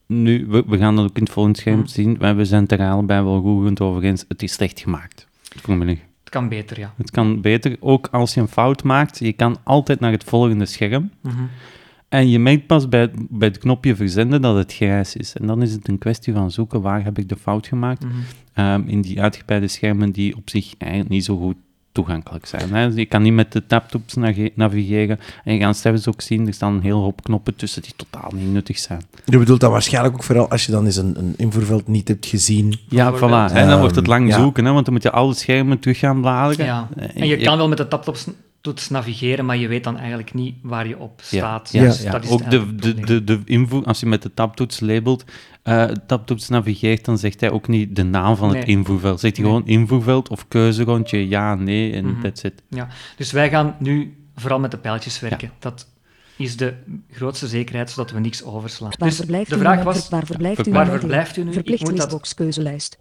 nu, 0.07 0.47
we, 0.49 0.65
we 0.67 0.79
gaan 0.79 0.97
dat 0.97 1.05
ook 1.05 1.17
in 1.17 1.23
het 1.23 1.33
volgende 1.33 1.59
scherm 1.59 1.87
zien, 1.87 2.17
maar 2.21 2.37
we 2.37 2.45
zijn 2.45 2.63
het 2.63 2.73
er 2.73 2.91
allebei 2.91 3.23
wel 3.25 3.41
goed 3.41 3.81
over 3.81 4.03
eens. 4.05 4.25
Het 4.29 4.43
is 4.43 4.53
slecht 4.53 4.81
gemaakt. 4.81 5.27
Het 5.53 5.61
formulier. 5.63 5.99
Het 6.27 6.35
kan 6.35 6.49
beter, 6.49 6.79
ja. 6.79 6.95
Het 6.97 7.11
kan 7.11 7.41
beter, 7.41 7.77
ook 7.81 8.09
als 8.11 8.35
je 8.35 8.41
een 8.41 8.49
fout 8.49 8.83
maakt, 8.83 9.19
je 9.19 9.33
kan 9.33 9.57
altijd 9.63 10.01
naar 10.01 10.13
het 10.13 10.25
volgende 10.25 10.67
scherm. 10.67 11.11
Mhm. 11.21 11.35
En 12.09 12.29
je 12.29 12.39
merkt 12.39 12.67
pas 12.67 12.89
bij, 12.89 13.11
bij 13.29 13.49
het 13.49 13.59
knopje 13.59 13.97
verzenden 13.97 14.43
dat 14.43 14.57
het 14.57 14.75
grijs 14.75 15.17
is. 15.17 15.37
En 15.37 15.47
dan 15.47 15.63
is 15.63 15.73
het 15.73 15.89
een 15.89 15.99
kwestie 15.99 16.33
van 16.33 16.51
zoeken 16.51 16.81
waar 16.81 17.05
heb 17.05 17.19
ik 17.19 17.29
de 17.29 17.37
fout 17.37 17.67
gemaakt. 17.67 18.07
Ehm, 18.53 18.83
in 18.87 19.01
die 19.01 19.21
uitgebreide 19.21 19.69
schermen 19.69 20.13
die 20.13 20.37
op 20.37 20.51
zich 20.51 20.75
eigenlijk 20.79 21.11
niet 21.11 21.25
zo 21.25 21.39
goed 21.39 21.57
toegankelijk 21.97 22.47
zijn. 22.47 22.75
Hè. 22.75 22.83
Je 22.85 23.05
kan 23.07 23.23
niet 23.23 23.33
met 23.33 23.53
de 23.53 23.63
nage- 24.15 24.51
navigeren. 24.55 25.19
En 25.45 25.55
je 25.55 25.61
gaat 25.61 25.77
zelfs 25.77 26.09
ook 26.09 26.21
zien, 26.21 26.47
er 26.47 26.55
staan 26.55 26.75
een 26.75 26.83
hele 26.83 26.95
hoop 26.95 27.23
knoppen 27.23 27.57
tussen 27.57 27.83
die 27.83 27.93
totaal 27.97 28.31
niet 28.35 28.53
nuttig 28.53 28.79
zijn. 28.79 29.01
Je 29.25 29.39
bedoelt 29.39 29.61
dat 29.61 29.71
waarschijnlijk 29.71 30.15
ook 30.15 30.23
vooral 30.23 30.51
als 30.51 30.67
je 30.67 30.73
dan 30.73 30.85
eens 30.85 30.97
een, 30.97 31.19
een 31.19 31.35
invoerveld 31.37 31.89
niet 31.89 32.09
hebt 32.09 32.27
gezien. 32.27 32.79
Ja, 32.89 33.13
voilà. 33.15 33.53
En 33.55 33.69
dan 33.69 33.81
wordt 33.81 33.97
het 33.97 34.07
lang 34.07 34.29
ja. 34.29 34.39
zoeken, 34.39 34.65
hè, 34.65 34.73
want 34.73 34.85
dan 34.85 34.95
moet 34.95 35.03
je 35.03 35.11
alle 35.11 35.35
schermen 35.35 35.79
terug 35.79 35.99
gaan 35.99 36.21
bladeren. 36.21 36.67
Ja. 36.67 36.89
Eh, 36.97 37.23
En 37.23 37.27
je 37.27 37.37
kan 37.37 37.57
wel 37.57 37.69
met 37.69 37.79
de 37.79 37.89
tabtoets 38.67 38.91
navigeren, 38.91 39.45
maar 39.45 39.57
je 39.57 39.69
weet 39.69 39.85
dan 39.85 39.97
eigenlijk 39.99 40.35
niet 40.35 40.55
waar 40.63 40.89
je 40.89 40.99
op 40.99 41.21
staat. 41.25 41.73
ja, 41.73 41.83
Dus 41.83 42.03
ja. 42.03 42.11
dat 42.11 42.25
is 42.25 42.31
ook 42.31 42.51
de, 42.51 42.75
de, 42.75 42.95
de, 42.95 43.25
de 43.25 43.41
invoer, 43.45 43.85
als 43.85 44.01
je 44.01 44.07
met 44.07 44.23
de 44.23 44.35
tabtoets 44.35 44.81
labelt, 44.81 45.25
eh 45.63 45.85
tabtoets 45.85 46.49
navigeert, 46.49 47.05
dan 47.05 47.19
zegt 47.19 47.41
hij 47.41 47.51
ook 47.51 47.69
niet 47.69 47.97
de 47.97 48.03
naam 48.03 48.37
van 48.37 48.55
het 48.57 48.67
invoerveld. 48.67 49.21
Zegt 49.21 49.37
hij 49.37 49.45
Nee. 49.47 49.55
gewoon 49.55 49.69
invoerveld 49.69 50.29
of 50.29 50.49
keuzerondje, 50.49 51.29
ja, 51.29 51.55
nee, 51.55 51.93
en 51.93 52.17
that's 52.23 52.43
it. 52.43 52.63
Ja. 52.69 52.89
Dus 53.17 53.33
wij 53.33 53.49
gaan 53.51 53.77
nu 53.79 54.17
vooral 54.35 54.59
met 54.61 54.71
de 54.71 54.79
pijltjes 54.79 55.21
werken. 55.21 55.51
Dat 55.59 55.89
is 56.37 56.57
de 56.57 56.75
grootste 57.11 57.47
zekerheid, 57.47 57.91
zodat 57.91 58.11
we 58.11 58.21
niks 58.21 58.45
overslaan. 58.45 58.93
Waar 58.99 59.09
Dus 59.09 59.17
verblijft 59.17 59.51
de 59.51 59.57
u 59.57 59.59
vraag 59.59 59.79
nu? 59.79 59.85
was, 59.85 60.09
Waar 60.09 60.27
verblijft 60.27 60.67
u 60.67 60.71
Waar 60.73 60.87
verblijft 60.87 61.37
u 61.37 61.41
nu? 61.43 61.47
Ik 61.49 61.55
Verplicht 61.55 61.81
moet 61.83 61.91
dat 61.91 61.99
listbox 62.01 62.35
keuzelijst. 62.35 62.99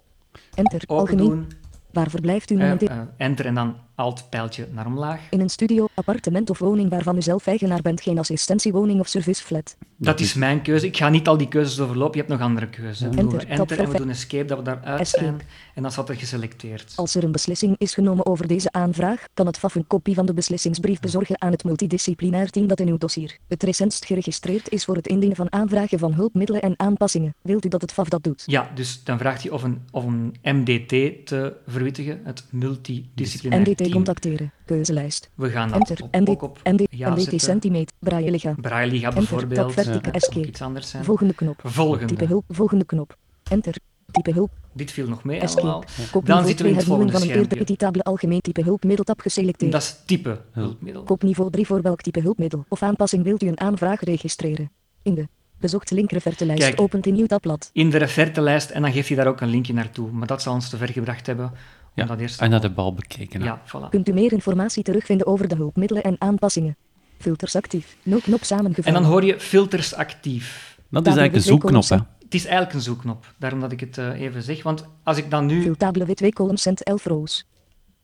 Enter. 0.53 0.81
open 0.85 0.95
Algemeen. 0.97 1.25
doen, 1.29 1.47
Waar 1.91 2.09
verblijft 2.09 2.51
u 2.51 2.55
momenteel? 2.57 2.87
eh, 2.87 2.97
enter 3.17 3.45
en 3.45 3.53
dan 3.55 3.75
alt 3.95 4.29
pijltje 4.29 4.67
naar 4.71 4.85
omlaag. 4.85 5.19
In 5.29 5.39
een 5.39 5.49
studio, 5.49 5.87
appartement 5.93 6.49
of 6.49 6.59
woning 6.59 6.89
waarvan 6.89 7.17
u 7.17 7.21
zelf 7.21 7.47
eigenaar 7.47 7.81
bent, 7.81 8.01
geen 8.01 8.19
assistentiewoning 8.19 8.99
of 8.99 9.07
serviceflat. 9.07 9.75
Dat 9.97 10.19
is 10.19 10.33
mijn 10.33 10.61
keuze. 10.61 10.85
Ik 10.85 10.97
ga 10.97 11.09
niet 11.09 11.27
al 11.27 11.37
die 11.37 11.47
keuzes 11.47 11.79
overlopen. 11.79 12.13
Je 12.13 12.17
hebt 12.25 12.39
nog 12.39 12.41
andere 12.41 12.69
keuzes. 12.69 12.99
We 12.99 13.05
Enter, 13.05 13.21
doen 13.21 13.39
tab 13.39 13.49
enter 13.49 13.79
en 13.79 13.89
we 13.89 13.97
doen 13.97 14.09
escape, 14.09 14.45
dat 14.45 14.57
we 14.57 14.63
daaruit 14.63 14.99
Escape. 14.99 15.23
zijn. 15.23 15.41
En 15.75 15.81
dan 15.81 15.91
staat 15.91 16.09
er 16.09 16.15
geselecteerd. 16.15 16.93
Als 16.95 17.15
er 17.15 17.23
een 17.23 17.31
beslissing 17.31 17.75
is 17.77 17.93
genomen 17.93 18.25
over 18.25 18.47
deze 18.47 18.71
aanvraag, 18.71 19.23
kan 19.33 19.45
het 19.45 19.57
FAF 19.57 19.75
een 19.75 19.87
kopie 19.87 20.15
van 20.15 20.25
de 20.25 20.33
beslissingsbrief 20.33 20.99
bezorgen 20.99 21.41
aan 21.41 21.51
het 21.51 21.63
multidisciplinair 21.63 22.49
team 22.49 22.67
dat 22.67 22.79
in 22.79 22.87
uw 22.87 22.97
dossier 22.97 23.37
het 23.47 23.63
recentst 23.63 24.05
geregistreerd 24.05 24.69
is 24.69 24.85
voor 24.85 24.95
het 24.95 25.07
indienen 25.07 25.35
van 25.37 25.51
aanvragen 25.51 25.99
van 25.99 26.13
hulpmiddelen 26.13 26.61
en 26.61 26.73
aanpassingen. 26.77 27.35
Wilt 27.41 27.65
u 27.65 27.69
dat 27.69 27.81
het 27.81 27.91
FAF 27.91 28.09
dat 28.09 28.23
doet? 28.23 28.43
Ja, 28.45 28.71
dus 28.75 29.03
dan 29.03 29.17
vraagt 29.17 29.41
hij 29.41 29.51
of 29.51 29.63
een, 29.63 29.81
of 29.91 30.03
een 30.03 30.35
MDT 30.43 30.89
te 31.25 31.53
verwittigen, 31.67 32.19
het 32.23 32.43
multidisciplinair 32.49 33.61
MDT 33.61 33.84
team. 33.89 34.03
contacteren. 34.03 34.51
Keuzelijst. 34.65 35.29
We 35.35 35.49
gaan 35.49 35.71
dat 35.71 35.89
Enter. 35.89 36.03
op, 36.03 36.29
ook 36.29 36.41
op 36.41 36.59
MD, 36.63 36.83
ja 36.89 37.19
zetten. 37.19 37.39
centimeter. 37.39 37.95
Braille 37.99 38.31
lichaam. 38.31 38.55
Braille 38.61 38.91
liga 38.91 39.11
bijvoorbeeld. 39.11 39.73
Vertical 39.73 40.13
ook 40.13 40.45
iets 40.45 40.61
anders 40.61 40.89
zijn. 40.89 41.03
Volgende 41.03 41.33
knop. 41.33 41.59
Volgende. 41.63 42.05
Type 42.05 42.25
hulp. 42.25 42.43
Volgende 42.47 42.85
knop. 42.85 43.17
Enter. 43.43 43.75
Type 44.11 44.31
hulp. 44.31 44.51
Dit 44.73 44.91
viel 44.91 45.07
nog 45.07 45.23
mee 45.23 45.39
Escape. 45.39 45.61
allemaal. 45.61 45.83
Kopniveau 46.11 46.45
zitten 46.45 46.65
we 46.65 46.71
in 46.71 46.77
2 46.77 46.85
het 46.85 46.85
volgende 46.85 47.11
van 47.11 47.21
een 47.21 47.29
eerder 47.29 47.57
editabele 47.57 48.03
algemeen 48.03 48.41
type 48.41 48.63
hulpmiddeltab 48.63 49.19
geselecteerd. 49.19 49.71
Dat 49.71 49.81
is 49.81 49.95
type 50.05 50.41
hulpmiddel. 50.51 51.03
Kopniveau 51.03 51.51
3 51.51 51.65
voor 51.65 51.81
welk 51.81 52.01
type 52.01 52.19
hulpmiddel 52.19 52.65
of 52.67 52.83
aanpassing 52.83 53.23
wilt 53.23 53.43
u 53.43 53.47
een 53.47 53.59
aanvraag 53.59 54.01
registreren? 54.01 54.71
In 55.01 55.13
de 55.13 55.27
bezochte 55.59 55.95
linkrefertenlijst 55.95 56.63
Kijk. 56.63 56.81
opent 56.81 57.07
een 57.07 57.13
nieuw 57.13 57.25
tabblad. 57.25 57.69
In 57.73 57.89
de 57.89 57.97
refertenlijst 57.97 58.69
en 58.69 58.81
dan 58.81 58.91
geeft 58.91 59.07
hij 59.07 59.17
daar 59.17 59.27
ook 59.27 59.41
een 59.41 59.49
linkje 59.49 59.73
naartoe. 59.73 60.11
Maar 60.11 60.27
dat 60.27 60.41
zal 60.41 60.53
ons 60.53 60.69
te 60.69 60.77
ver 60.77 60.89
gebracht 60.89 61.27
hebben 61.27 61.51
Ja, 61.95 62.05
dat 62.05 62.19
eerst 62.19 62.41
en 62.41 62.51
dat 62.51 62.61
de 62.61 62.69
bal 62.69 62.93
bekeken. 62.93 63.43
Ja, 63.43 63.61
voilà. 63.67 63.89
Kunt 63.89 64.09
u 64.09 64.13
meer 64.13 64.31
informatie 64.31 64.83
terugvinden 64.83 65.27
over 65.27 65.47
de 65.47 65.55
hulpmiddelen 65.55 66.03
en 66.03 66.15
aanpassingen. 66.19 66.75
Filters 67.17 67.55
actief. 67.55 67.95
Nul 68.03 68.19
knop 68.19 68.43
En 68.83 68.93
dan 68.93 69.03
hoor 69.03 69.23
je 69.23 69.39
filters 69.39 69.93
actief. 69.93 70.77
Dat 70.89 71.01
is 71.07 71.15
eigenlijk 71.15 71.35
een 71.35 71.51
zoekknop, 71.51 71.89
hè. 71.89 71.95
Het 72.23 72.33
is 72.33 72.43
eigenlijk 72.45 72.73
een 72.75 72.81
zoekknop, 72.81 73.33
daarom 73.37 73.59
dat 73.59 73.71
ik 73.71 73.79
het 73.79 73.97
eh, 73.97 74.21
even 74.21 74.43
zeg. 74.43 74.63
Want 74.63 74.85
als 75.03 75.17
ik 75.17 75.29
dan 75.31 75.45
nu 75.45 75.61
Filtabele 75.61 76.05
wit 76.05 76.17
2 76.17 76.31
columns 76.33 76.61
cent 76.61 76.83
11 76.83 77.05
rows. 77.05 77.45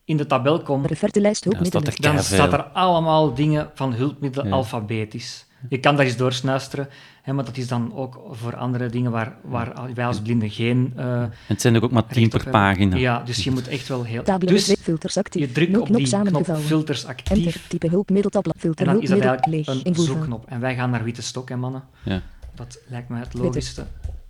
in 0.06 0.18
de 0.18 0.26
tabel 0.26 0.62
kom, 0.62 0.82
Dan 0.82 0.96
staat 0.96 1.44
hulpmiddelen. 1.44 1.94
er 1.94 2.02
dan 2.02 2.24
staat 2.24 2.54
er 2.54 2.64
allemaal 2.64 3.34
dingen 3.34 3.70
van 3.74 3.94
hulpmiddelen 3.94 4.48
Ja. 4.48 4.54
alfabetisch. 4.54 5.46
Je 5.70 5.80
kan 5.80 5.96
daar 5.96 6.06
eens 6.06 6.18
doorsnuisteren, 6.18 6.90
hè, 7.22 7.34
maar 7.34 7.46
dat 7.46 7.58
is 7.58 7.68
dan 7.68 7.96
ook 7.96 8.22
voor 8.32 8.56
andere 8.56 8.90
dingen 8.90 9.12
waar, 9.12 9.36
waar 9.44 9.94
wij 9.94 10.06
als 10.06 10.22
blinden 10.22 10.50
geen 10.50 10.94
eh 10.96 11.24
Het 11.48 11.62
zijn 11.62 11.76
er 11.76 11.84
ook 11.84 11.92
maar 11.92 12.08
tien 12.08 12.30
per 12.30 12.44
hebben. 12.44 12.62
pagina. 12.62 12.96
Ja, 12.96 13.20
dus 13.24 13.44
je 13.44 13.52
moet 13.52 13.68
echt 13.68 13.88
wel 13.88 14.04
heel... 14.04 14.24
Dus 14.40 14.64
2 14.64 14.78
filters 14.78 15.18
actief. 15.18 15.42
je 15.42 15.52
drukt 15.52 15.78
op 15.78 15.86
knop 15.86 15.98
die 15.98 16.22
knop 16.22 16.58
filters 16.58 17.06
Enter. 17.06 17.26
actief 17.26 17.68
Type 17.68 17.88
hulpmiddeltabblad. 17.90 18.56
en 18.56 18.62
Filter 18.62 18.86
dan 18.86 19.02
is 19.02 19.10
dat 19.10 19.20
hulpmiddel 19.20 19.50
eigenlijk 19.66 19.86
leeg. 19.86 19.98
een 19.98 20.16
zoekknop. 20.16 20.46
En 20.48 20.60
wij 20.60 20.76
gaan 20.76 20.90
naar 20.90 21.04
witte 21.04 21.22
stok, 21.22 21.50
hè 21.50 21.56
mannen. 21.56 21.84
Ja. 22.04 22.22
Dat 22.56 22.80
lijkt 22.88 23.10
mij 23.10 23.20
het 23.20 23.34
logischste. 23.34 23.86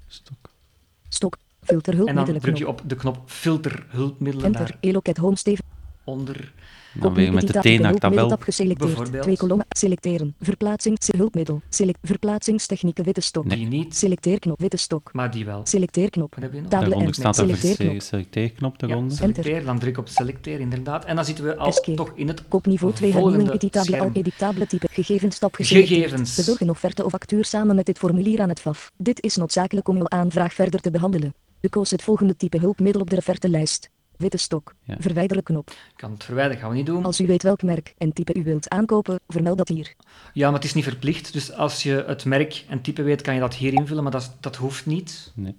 Stok. 0.07 0.50
Stok. 1.09 1.38
Filter 1.63 1.93
En 1.93 1.97
dan 1.97 2.05
hulpmiddelen 2.05 2.41
druk 2.41 2.57
je 2.57 2.67
op 2.67 2.81
de 2.85 2.95
knop 2.95 3.21
filter 3.25 3.85
hulpmiddelen 3.89 4.45
Enter. 4.45 4.77
Eloket 4.79 5.17
home 5.17 5.35
Steven. 5.35 5.63
daaronder. 6.05 6.51
Dan 6.93 7.13
weer 7.13 7.33
met 7.33 7.48
de 7.48 7.60
T 7.60 7.63
naar 7.63 7.79
tabel. 7.79 8.00
Hulpmiddeltab 8.00 8.41
geselecteerd. 8.41 8.89
Bijvoorbeeld. 8.89 9.24
Twee 9.24 9.38
kolommen. 9.38 9.65
Selecteren. 9.69 10.36
Verplaatsing. 10.41 10.98
Hulpmiddel. 11.17 11.62
Select. 11.69 11.98
Verplaatsingstechnieken 12.01 13.03
witte 13.03 13.21
stok. 13.21 13.50
Die 13.50 13.67
niet, 13.67 13.95
Selecteerknop 13.95 14.60
witte 14.60 14.77
stok. 14.77 15.10
maar 15.13 15.31
die 15.31 15.45
wel. 15.45 15.62
Selecteerknop. 15.63 16.36
Daaronder 16.69 17.07
en 17.07 17.13
staat 17.13 17.38
er 17.38 17.45
selecteerknop. 17.45 17.93
een 17.93 18.01
selecteerknop 18.01 18.81
Ja, 18.81 18.88
daaronder. 18.88 19.17
selecteer, 19.17 19.63
dan 19.65 19.79
druk 19.79 19.98
op 19.98 20.07
selecteer, 20.07 20.60
inderdaad. 20.60 21.05
En 21.05 21.15
dan 21.15 21.25
zitten 21.25 21.43
we 21.45 21.57
al 21.57 21.67
Escape. 21.67 21.93
toch 21.98 22.12
in 22.15 22.27
het 22.27 22.48
Kopniveau 22.48 22.93
2 22.93 23.12
volgende 23.12 23.38
hernieuwing 23.38 23.63
editable 23.63 23.93
al 23.93 23.98
scherm. 24.10 24.13
editable 24.15 24.67
type 24.67 24.88
gegevens 24.91 25.36
stap 25.36 25.55
geselecteerd. 25.55 26.00
Gegevens. 26.01 26.36
Bezorg 26.36 26.60
een 26.62 26.69
offerte 26.69 27.05
of 27.05 27.12
factuur 27.12 27.45
samen 27.45 27.75
met 27.75 27.86
dit 27.86 27.98
formulier 27.98 28.41
aan 28.41 28.50
het 28.50 28.60
FAF. 28.60 28.91
Dit 28.98 29.21
is 29.24 29.36
noodzakelijk 29.36 29.88
om 29.88 29.98
uw 29.98 30.10
aanvraag 30.10 30.53
verder 30.53 30.79
te 30.79 30.91
behandelen. 30.91 31.33
U 31.62 31.67
koos 31.67 31.91
het 31.91 32.01
volgende 32.01 32.36
type 32.36 32.57
hulpmiddel 32.60 33.01
op 33.01 33.10
de 33.10 33.15
refertenlijst. 33.15 33.89
Witte 34.21 34.37
stok. 34.37 34.73
Ja. 34.83 34.95
Verwijderen 34.99 35.43
knop. 35.43 35.69
Ik 35.69 35.75
kan 35.95 36.11
het 36.11 36.23
verwijderen, 36.23 36.61
gaan 36.61 36.69
we 36.69 36.75
niet 36.75 36.85
doen. 36.85 37.05
Als 37.05 37.19
u 37.19 37.27
weet 37.27 37.43
welk 37.43 37.63
merk 37.63 37.93
en 37.97 38.13
type 38.13 38.33
u 38.35 38.43
wilt 38.43 38.69
aankopen, 38.69 39.19
vermeld 39.27 39.57
dat 39.57 39.67
hier. 39.67 39.93
Ja, 40.33 40.45
maar 40.45 40.59
het 40.59 40.63
is 40.63 40.73
niet 40.73 40.83
verplicht. 40.83 41.33
Dus 41.33 41.53
als 41.53 41.83
je 41.83 42.03
het 42.07 42.25
merk 42.25 42.65
en 42.69 42.81
type 42.81 43.01
weet, 43.01 43.21
kan 43.21 43.33
je 43.33 43.39
dat 43.39 43.55
hier 43.55 43.73
invullen, 43.73 44.03
maar 44.03 44.11
dat, 44.11 44.35
dat 44.39 44.55
hoeft 44.55 44.85
niet. 44.85 45.31
Nee. 45.35 45.55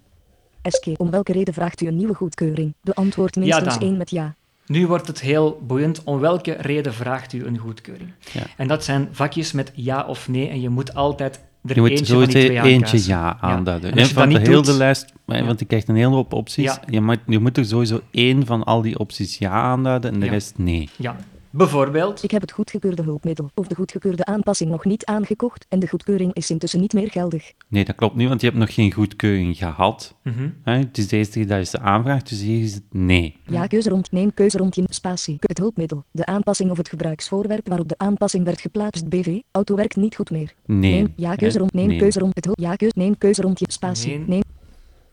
SK. 0.62 0.86
Om 0.96 1.10
welke 1.10 1.32
reden 1.32 1.54
vraagt 1.54 1.80
u 1.80 1.86
een 1.86 1.96
nieuwe 1.96 2.14
goedkeuring? 2.14 2.74
Beantwoord 2.80 3.36
minstens 3.36 3.78
dan. 3.78 3.88
één 3.88 3.96
met 3.96 4.10
ja. 4.10 4.34
Nu 4.66 4.86
wordt 4.86 5.06
het 5.06 5.20
heel 5.20 5.60
boeiend. 5.66 6.04
Om 6.04 6.18
welke 6.18 6.52
reden 6.52 6.94
vraagt 6.94 7.32
u 7.32 7.44
een 7.44 7.58
goedkeuring? 7.58 8.12
Ja. 8.32 8.42
En 8.56 8.68
dat 8.68 8.84
zijn 8.84 9.08
vakjes 9.10 9.52
met 9.52 9.72
ja 9.74 10.06
of 10.06 10.28
nee. 10.28 10.48
En 10.48 10.60
je 10.60 10.68
moet 10.68 10.94
altijd 10.94 11.40
er 11.64 11.74
Je 11.74 11.80
moet 11.80 11.90
eentje 11.90 12.06
van 12.06 12.24
die 12.24 12.30
sowieso 12.32 12.48
twee 12.62 12.72
eentje 12.72 13.02
ja 13.06 13.36
aanduiden. 13.40 13.92
En 13.92 13.98
als 13.98 14.08
je 14.08 14.14
van 14.14 14.28
de 14.28 14.38
hele 14.38 14.62
doet- 14.62 14.66
lijst, 14.76 15.12
Ja. 15.26 15.44
want 15.44 15.58
je 15.60 15.64
krijgt 15.64 15.88
een 15.88 15.94
hele 15.96 16.08
hoop 16.08 16.32
opties. 16.32 16.64
Ja. 16.64 16.82
Je, 16.88 17.00
moet, 17.00 17.18
je 17.26 17.38
moet 17.38 17.56
er 17.56 17.64
sowieso 17.66 18.00
één 18.10 18.46
van 18.46 18.64
al 18.64 18.82
die 18.82 18.98
opties 18.98 19.38
ja 19.38 19.50
aanduiden 19.50 20.12
en 20.12 20.20
de 20.20 20.26
Ja. 20.26 20.32
rest 20.32 20.54
nee. 20.56 20.88
Ja, 20.96 21.16
bijvoorbeeld. 21.52 22.22
Ik 22.22 22.30
heb 22.30 22.40
het 22.40 22.52
goedgekeurde 22.52 23.02
hulpmiddel 23.02 23.50
of 23.54 23.66
de 23.66 23.74
goedgekeurde 23.74 24.24
aanpassing 24.24 24.70
nog 24.70 24.84
niet 24.84 25.04
aangekocht 25.04 25.66
en 25.68 25.78
de 25.78 25.88
goedkeuring 25.88 26.34
is 26.34 26.50
intussen 26.50 26.80
niet 26.80 26.92
meer 26.92 27.10
geldig. 27.10 27.52
Nee, 27.68 27.84
dat 27.84 27.94
klopt 27.94 28.14
niet, 28.14 28.28
want 28.28 28.40
je 28.40 28.46
hebt 28.46 28.58
nog 28.58 28.74
geen 28.74 28.92
goedkeuring 28.92 29.56
gehad. 29.56 30.14
Mhm. 30.22 30.48
Hè? 30.62 30.76
Het 30.78 30.98
is 30.98 31.08
de 31.08 31.16
eerste 31.16 31.38
keer 31.38 31.46
dat 31.46 31.58
je 31.58 31.64
ze 31.64 31.80
aanvraagt, 31.80 32.28
dus 32.28 32.40
hier 32.40 32.62
is 32.62 32.74
het 32.74 32.82
nee. 32.90 33.36
Ja, 33.46 33.66
keuze 33.66 33.88
rond, 33.88 34.12
neem 34.12 34.34
keuze 34.34 34.58
rond 34.58 34.74
je 34.74 34.84
spatie. 34.88 35.36
Het 35.40 35.58
hulpmiddel, 35.58 36.04
de 36.10 36.26
aanpassing 36.26 36.70
of 36.70 36.76
het 36.76 36.88
gebruiksvoorwerp 36.88 37.68
waarop 37.68 37.88
de 37.88 37.98
aanpassing 37.98 38.44
werd 38.44 38.60
geplaatst. 38.60 39.08
BV, 39.08 39.40
auto 39.50 39.74
werkt 39.74 39.96
niet 39.96 40.14
goed 40.14 40.30
meer. 40.30 40.54
Nee. 40.66 40.92
Neem, 40.92 41.12
ja, 41.16 41.34
keuze 41.34 41.58
rond, 41.58 41.72
neem 41.72 41.86
Nee. 41.86 41.98
keuze 41.98 42.18
rond 42.18 42.34
het 42.34 42.44
hulp. 42.44 42.58
Ja, 42.58 42.76
keuze, 42.76 42.94
neem 42.96 43.18
keuze 43.18 43.42
rond 43.42 43.58
je 43.58 43.66
spatie. 43.68 44.18
Nee. 44.18 44.26
Neem. 44.26 44.42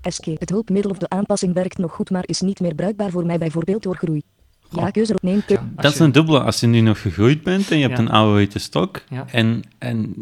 SK, 0.01 0.25
het 0.25 0.49
hulpmiddel 0.49 0.91
of 0.91 0.97
de 0.97 1.09
aanpassing 1.09 1.53
werkt 1.53 1.77
nog 1.77 1.91
goed, 1.91 2.09
maar 2.09 2.23
is 2.27 2.41
niet 2.41 2.59
meer 2.59 2.75
bruikbaar 2.75 3.09
voor 3.09 3.25
mij, 3.25 3.37
bijvoorbeeld 3.37 3.83
door 3.83 3.95
groei. 3.95 4.21
Ja, 4.69 4.89
keuze 4.89 5.15
neem 5.21 5.41
Dat 5.75 5.91
is 5.91 5.97
je- 5.97 6.03
een 6.03 6.11
dubbele. 6.11 6.39
Als 6.39 6.59
je 6.59 6.67
nu 6.67 6.79
nog 6.81 7.01
gegroeid 7.01 7.43
bent 7.43 7.71
en 7.71 7.77
je 7.77 7.83
hebt 7.83 7.97
Ja. 7.97 8.03
een 8.03 8.09
oude 8.11 8.37
witte 8.37 8.59
stok, 8.59 9.03
Ja. 9.09 9.25
en, 9.31 9.61
en 9.77 10.13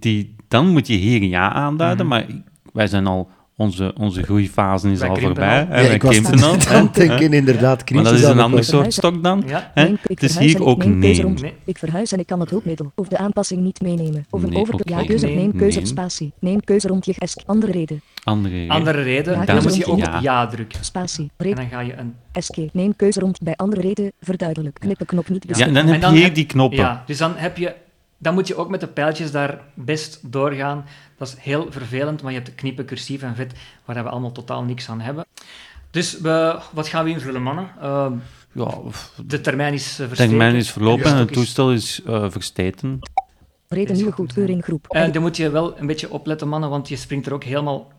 die, 0.00 0.34
dan 0.48 0.68
moet 0.68 0.86
je 0.86 0.94
hier 0.94 1.22
ja 1.22 1.52
aanduiden, 1.52 2.06
Mhm. 2.06 2.14
maar 2.14 2.26
wij 2.72 2.86
zijn 2.86 3.06
al 3.06 3.30
onze, 3.58 3.94
onze 4.00 4.22
groeifase 4.22 4.90
is 4.90 4.98
Wij 5.00 5.08
al 5.08 5.16
voorbij. 5.16 5.48
al. 5.60 5.66
hè, 5.66 5.80
Ja, 5.80 5.86
wij 5.86 5.94
ik 5.94 6.00
krimpen 6.00 6.42
al, 6.42 6.52
het 6.52 6.94
denken, 6.94 7.32
inderdaad. 7.32 7.90
Maar 7.90 8.04
dat 8.04 8.12
is 8.12 8.22
een 8.22 8.40
ander 8.40 8.60
de 8.60 8.66
soort 8.66 8.92
stok 8.92 9.22
dan. 9.22 9.42
Ja. 9.46 9.70
Hè? 9.74 9.92
Het 10.02 10.22
is 10.22 10.38
hier 10.38 10.56
en 10.56 10.62
ook 10.62 10.84
neem 10.84 10.98
nee. 10.98 11.54
Ik 11.64 11.78
verhuis 11.78 12.12
en 12.12 12.18
ik 12.18 12.26
kan 12.26 12.40
het 12.40 12.50
hulpmiddel 12.50 12.92
of 12.94 13.08
de 13.08 13.18
aanpassing 13.18 13.60
niet 13.62 13.80
meenemen. 13.80 14.26
Of 14.30 14.42
een 14.42 14.50
Nee, 14.50 14.64
ja, 14.84 15.02
keuze 15.04 15.26
Nee. 15.26 15.34
neem 15.36 15.56
keuze 15.56 15.78
Nee. 15.78 15.86
spatie. 15.86 16.32
Neem 16.40 16.64
keuze 16.64 16.88
rond 16.88 17.04
je 17.06 17.14
esk. 17.18 17.38
Andere 17.46 17.72
reden. 17.72 18.02
Andere 18.24 18.54
reden. 18.54 18.70
Andere 18.70 19.02
reden, 19.02 19.34
Ja, 19.34 19.44
dan 19.44 19.62
moet 19.62 19.76
je 19.76 19.86
ook 19.86 19.92
op 19.98 20.04
ja. 20.04 20.18
ja 20.20 20.46
drukken. 20.46 20.84
Spatie. 20.84 21.30
En 21.36 21.54
dan 21.54 21.68
ga 21.68 21.80
je 21.80 21.96
een... 21.96 22.14
Escape. 22.32 22.70
Neem 22.72 22.96
keuze 22.96 23.20
rond 23.20 23.42
bij 23.42 23.54
andere 23.56 23.80
reden. 23.80 24.12
Verduidelijk. 24.20 24.76
Knippenknop 24.80 25.28
niet 25.28 25.44
Ja, 25.58 25.66
en 25.66 25.74
dan 25.74 25.86
heb 25.86 26.02
En 26.02 26.12
je 26.12 26.18
hier 26.18 26.32
die 26.34 26.46
knoppen. 26.46 26.78
Ja, 26.78 27.02
dus 27.06 27.18
dan 27.18 27.32
heb 27.36 27.56
je... 27.56 27.74
Dan 28.18 28.34
moet 28.34 28.46
je 28.46 28.56
ook 28.56 28.68
met 28.68 28.80
de 28.80 28.86
pijltjes 28.86 29.30
daar 29.30 29.60
best 29.74 30.32
doorgaan. 30.32 30.84
Dat 31.16 31.28
is 31.28 31.34
heel 31.38 31.66
vervelend, 31.70 32.22
maar 32.22 32.32
je 32.32 32.38
hebt 32.38 32.54
knippen, 32.54 32.84
cursief 32.84 33.22
en 33.22 33.34
vet, 33.34 33.52
waar 33.84 34.02
we 34.02 34.10
allemaal 34.10 34.32
totaal 34.32 34.62
niks 34.62 34.88
aan 34.88 35.00
hebben. 35.00 35.24
Dus 35.90 36.18
we, 36.18 36.60
wat 36.72 36.88
gaan 36.88 37.04
we 37.04 37.10
invullen, 37.10 37.42
mannen? 37.42 37.70
Uh, 37.82 38.12
Ja, 38.52 38.78
de 39.26 39.40
termijn 39.40 39.72
is 39.72 39.90
uh, 39.90 39.96
de 39.96 40.06
verstreken. 40.06 40.36
termijn 40.36 40.54
is 40.54 40.70
verlopen 40.70 41.04
En 41.04 41.12
de 41.12 41.18
het 41.18 41.32
toestel 41.32 41.72
is 41.72 42.02
eh, 42.02 42.30
versteten. 42.30 42.98
Reden 43.68 43.96
nieuwe 43.96 44.12
goedkeuring 44.12 44.64
groep. 44.64 44.86
En 44.88 45.12
dan 45.12 45.22
moet 45.22 45.36
je 45.36 45.50
wel 45.50 45.78
een 45.78 45.86
beetje 45.86 46.10
opletten, 46.10 46.48
mannen, 46.48 46.70
want 46.70 46.88
je 46.88 46.96
springt 46.96 47.26
er 47.26 47.32
ook 47.32 47.44
helemaal 47.44 47.92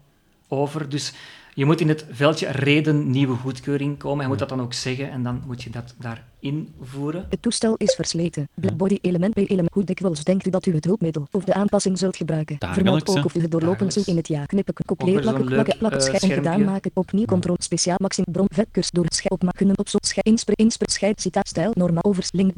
over. 0.48 0.90
Dus 0.90 1.14
je 1.60 1.66
moet 1.66 1.82
in 1.82 1.89
het 1.89 2.06
veldje 2.12 2.51
reden 2.51 3.10
nieuwe 3.10 3.36
goedkeuring 3.36 3.98
komen. 3.98 4.22
Je 4.24 4.28
moet 4.30 4.39
dat 4.39 4.50
dan 4.50 4.62
ook 4.62 4.74
zeggen 4.74 5.12
en 5.12 5.24
dan 5.24 5.42
moet 5.46 5.63
je 5.63 5.70
dat 5.70 5.96
daar 5.98 6.24
invoeren. 6.39 7.25
Het 7.30 7.42
toestel 7.42 7.75
is 7.78 7.96
versleten. 7.96 8.50
Blackbody 8.54 8.98
element 9.01 9.34
bij 9.34 9.46
element. 9.46 9.74
Hoe 9.74 9.84
dikwijls 9.84 10.24
denkt 10.24 10.46
u 10.48 10.50
dat 10.50 10.66
u 10.66 10.74
het 10.74 10.86
hulpmiddel 10.86 11.28
of 11.32 11.44
de 11.44 11.54
aanpassing 11.54 11.98
zult 11.98 12.16
gebruiken? 12.18 12.58
Vermeld 12.60 13.10
ook 13.10 13.25
of 13.25 13.36
u 13.36 13.42
het 13.42 13.51
doorlopen 13.51 13.70
Dagelijks. 13.70 13.94
zult 13.94 14.08
in 14.08 14.16
het 14.16 14.28
jaar. 14.28 14.46
Knippen, 14.46 14.74
kopieer, 14.86 15.22
plakken, 15.22 15.46
plakken, 15.46 15.78
plakken, 15.78 16.00
eh, 16.00 16.06
schijf, 16.06 16.34
gedaan 16.34 16.63
maken, 16.63 16.92
opnieuw 16.94 17.25
controle, 17.25 17.62
speciaal, 17.62 17.98
maximum, 18.01 18.32
bron, 18.32 18.48
vetkurs, 18.54 18.92
door, 18.92 19.06
schijf, 19.08 19.32
opmaken, 19.32 19.78
op, 19.78 19.89
zo, 19.89 19.98
schijf, 20.01 20.25
inspre, 20.25 20.56
inspre, 20.56 20.92
scheid, 20.92 21.22
citaat, 21.22 21.48
stijl, 21.48 21.72
normaal, 21.74 22.04
overs, 22.04 22.32
link, 22.32 22.54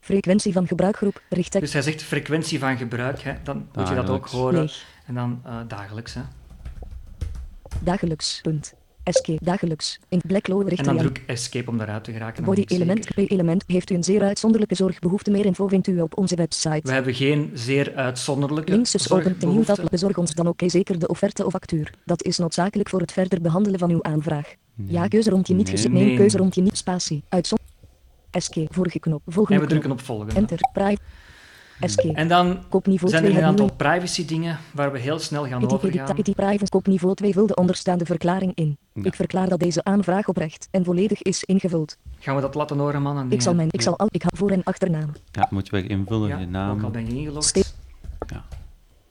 frequentie 0.00 0.52
van 0.52 0.66
gebruikgroep, 0.66 1.22
richt, 1.28 1.60
Dus 1.60 1.72
hij 1.72 1.82
zegt 1.82 2.02
frequentie 2.02 2.58
van 2.58 2.76
gebruik, 2.76 3.22
hè. 3.22 3.32
dan 3.42 3.66
moet 3.74 3.88
je 3.88 3.94
dat 3.94 4.08
ook 4.08 4.26
horen. 4.28 4.60
leeg, 4.60 4.86
En 5.06 5.14
dan 5.14 5.40
eh, 5.44 5.56
dagelijks. 5.68 6.14
Hè. 6.14 6.20
Dagelijks, 7.80 8.38
punt. 8.42 8.74
Escape, 9.02 9.44
dagelijks, 9.44 9.98
in 10.08 10.20
blacklow, 10.26 10.60
En 10.60 10.68
richt, 10.68 10.84
dan 10.84 10.94
real. 10.98 11.04
druk 11.12 11.22
escape 11.26 11.70
om 11.70 11.78
daaruit 11.78 12.04
te 12.04 12.12
geraken. 12.12 12.44
dan 12.44 12.54
Body 12.54 12.74
element, 12.74 13.04
zeker. 13.04 13.24
P-element, 13.24 13.64
heeft 13.66 13.90
u 13.90 13.94
een 13.94 14.04
zeer 14.04 14.22
uitzonderlijke 14.22 14.74
zorgbehoefte. 14.74 15.30
Meer 15.30 15.44
info 15.44 15.66
vindt 15.68 15.86
u 15.86 16.00
op 16.00 16.18
onze 16.18 16.36
website. 16.36 16.80
We 16.82 16.92
hebben 16.92 17.14
geen 17.14 17.50
zeer 17.54 17.94
uitzonderlijke 17.94 18.70
Links 18.72 18.94
is 18.94 19.10
open 19.10 19.38
te 19.38 19.46
nieuw 19.46 19.64
dat 19.64 19.90
bezorg 19.90 20.18
ons 20.18 20.34
dan 20.34 20.48
ook 20.48 20.62
zeker 20.66 20.98
de 20.98 21.08
offerte 21.08 21.44
of 21.46 21.52
factuur. 21.52 21.90
Dat 22.04 22.22
is 22.22 22.38
noodzakelijk 22.38 22.88
voor 22.88 23.00
het 23.00 23.12
verder 23.12 23.40
behandelen 23.40 23.78
van 23.78 23.90
uw 23.90 24.02
aanvraag. 24.02 24.54
Ja, 24.86 25.08
keuze 25.08 25.30
rond 25.30 25.46
je 25.48 25.54
niet 25.54 25.72
Nee. 25.90 26.04
Nee. 26.04 26.16
keuze 26.16 26.36
rond 26.38 26.54
je 26.54 26.62
niet 26.62 26.76
spatie. 26.76 27.22
Uitzon. 27.28 27.58
Escape. 28.30 28.74
Vorige 28.74 28.98
knop. 28.98 29.22
En 29.26 29.32
Volgende 29.32 29.60
we 29.60 29.66
knop. 29.66 29.80
drukken 29.80 30.00
op 30.00 30.06
volgende. 30.06 30.34
Enter. 30.34 30.58
Prive. 30.72 30.98
Escape. 31.80 32.12
En 32.14 32.28
dan 32.28 32.64
Kopniveau 32.68 33.10
zijn 33.10 33.22
2 33.22 33.34
er 33.34 33.42
een 33.42 33.48
aantal 33.48 33.72
privacy 33.72 34.26
dingen 34.26 34.58
waar 34.72 34.92
we 34.92 34.98
heel 34.98 35.18
snel 35.18 35.46
gaan 35.46 35.70
overgaan. 35.70 36.16
iti 36.18 36.34
privacy 36.34 36.64
kopniveau 36.68 37.14
2 37.14 37.32
vul 37.32 37.46
de 37.46 37.54
onderstaande 37.54 38.04
verklaring 38.04 38.52
in. 38.54 38.76
Ja. 38.92 39.02
Ik 39.04 39.14
verklaar 39.14 39.48
dat 39.48 39.58
deze 39.60 39.84
aanvraag 39.84 40.28
oprecht 40.28 40.68
en 40.70 40.84
volledig 40.84 41.22
is 41.22 41.44
ingevuld. 41.44 41.96
Gaan 42.18 42.34
we 42.34 42.40
dat 42.40 42.54
laten 42.54 42.78
horen, 42.78 43.02
man? 43.02 43.18
en 43.18 43.30
Ik 43.30 43.42
zal 43.42 43.54
mijn, 43.54 43.68
ik 43.70 43.82
zal 43.82 43.98
al, 43.98 44.06
ik 44.10 44.22
voor- 44.26 44.50
en 44.50 44.62
achternaam. 44.64 45.12
Ja, 45.32 45.46
moet 45.50 45.66
je 45.66 45.72
weer 45.72 45.90
invullen, 45.90 46.28
Ja, 46.28 46.38
je 46.38 46.44
ook 46.44 46.50
naam. 46.50 46.84
al 46.84 46.90
ben 46.90 47.06
je 47.06 47.12
ingelogd. 47.14 47.46
Ste- 47.46 47.62
Ja. 48.26 48.44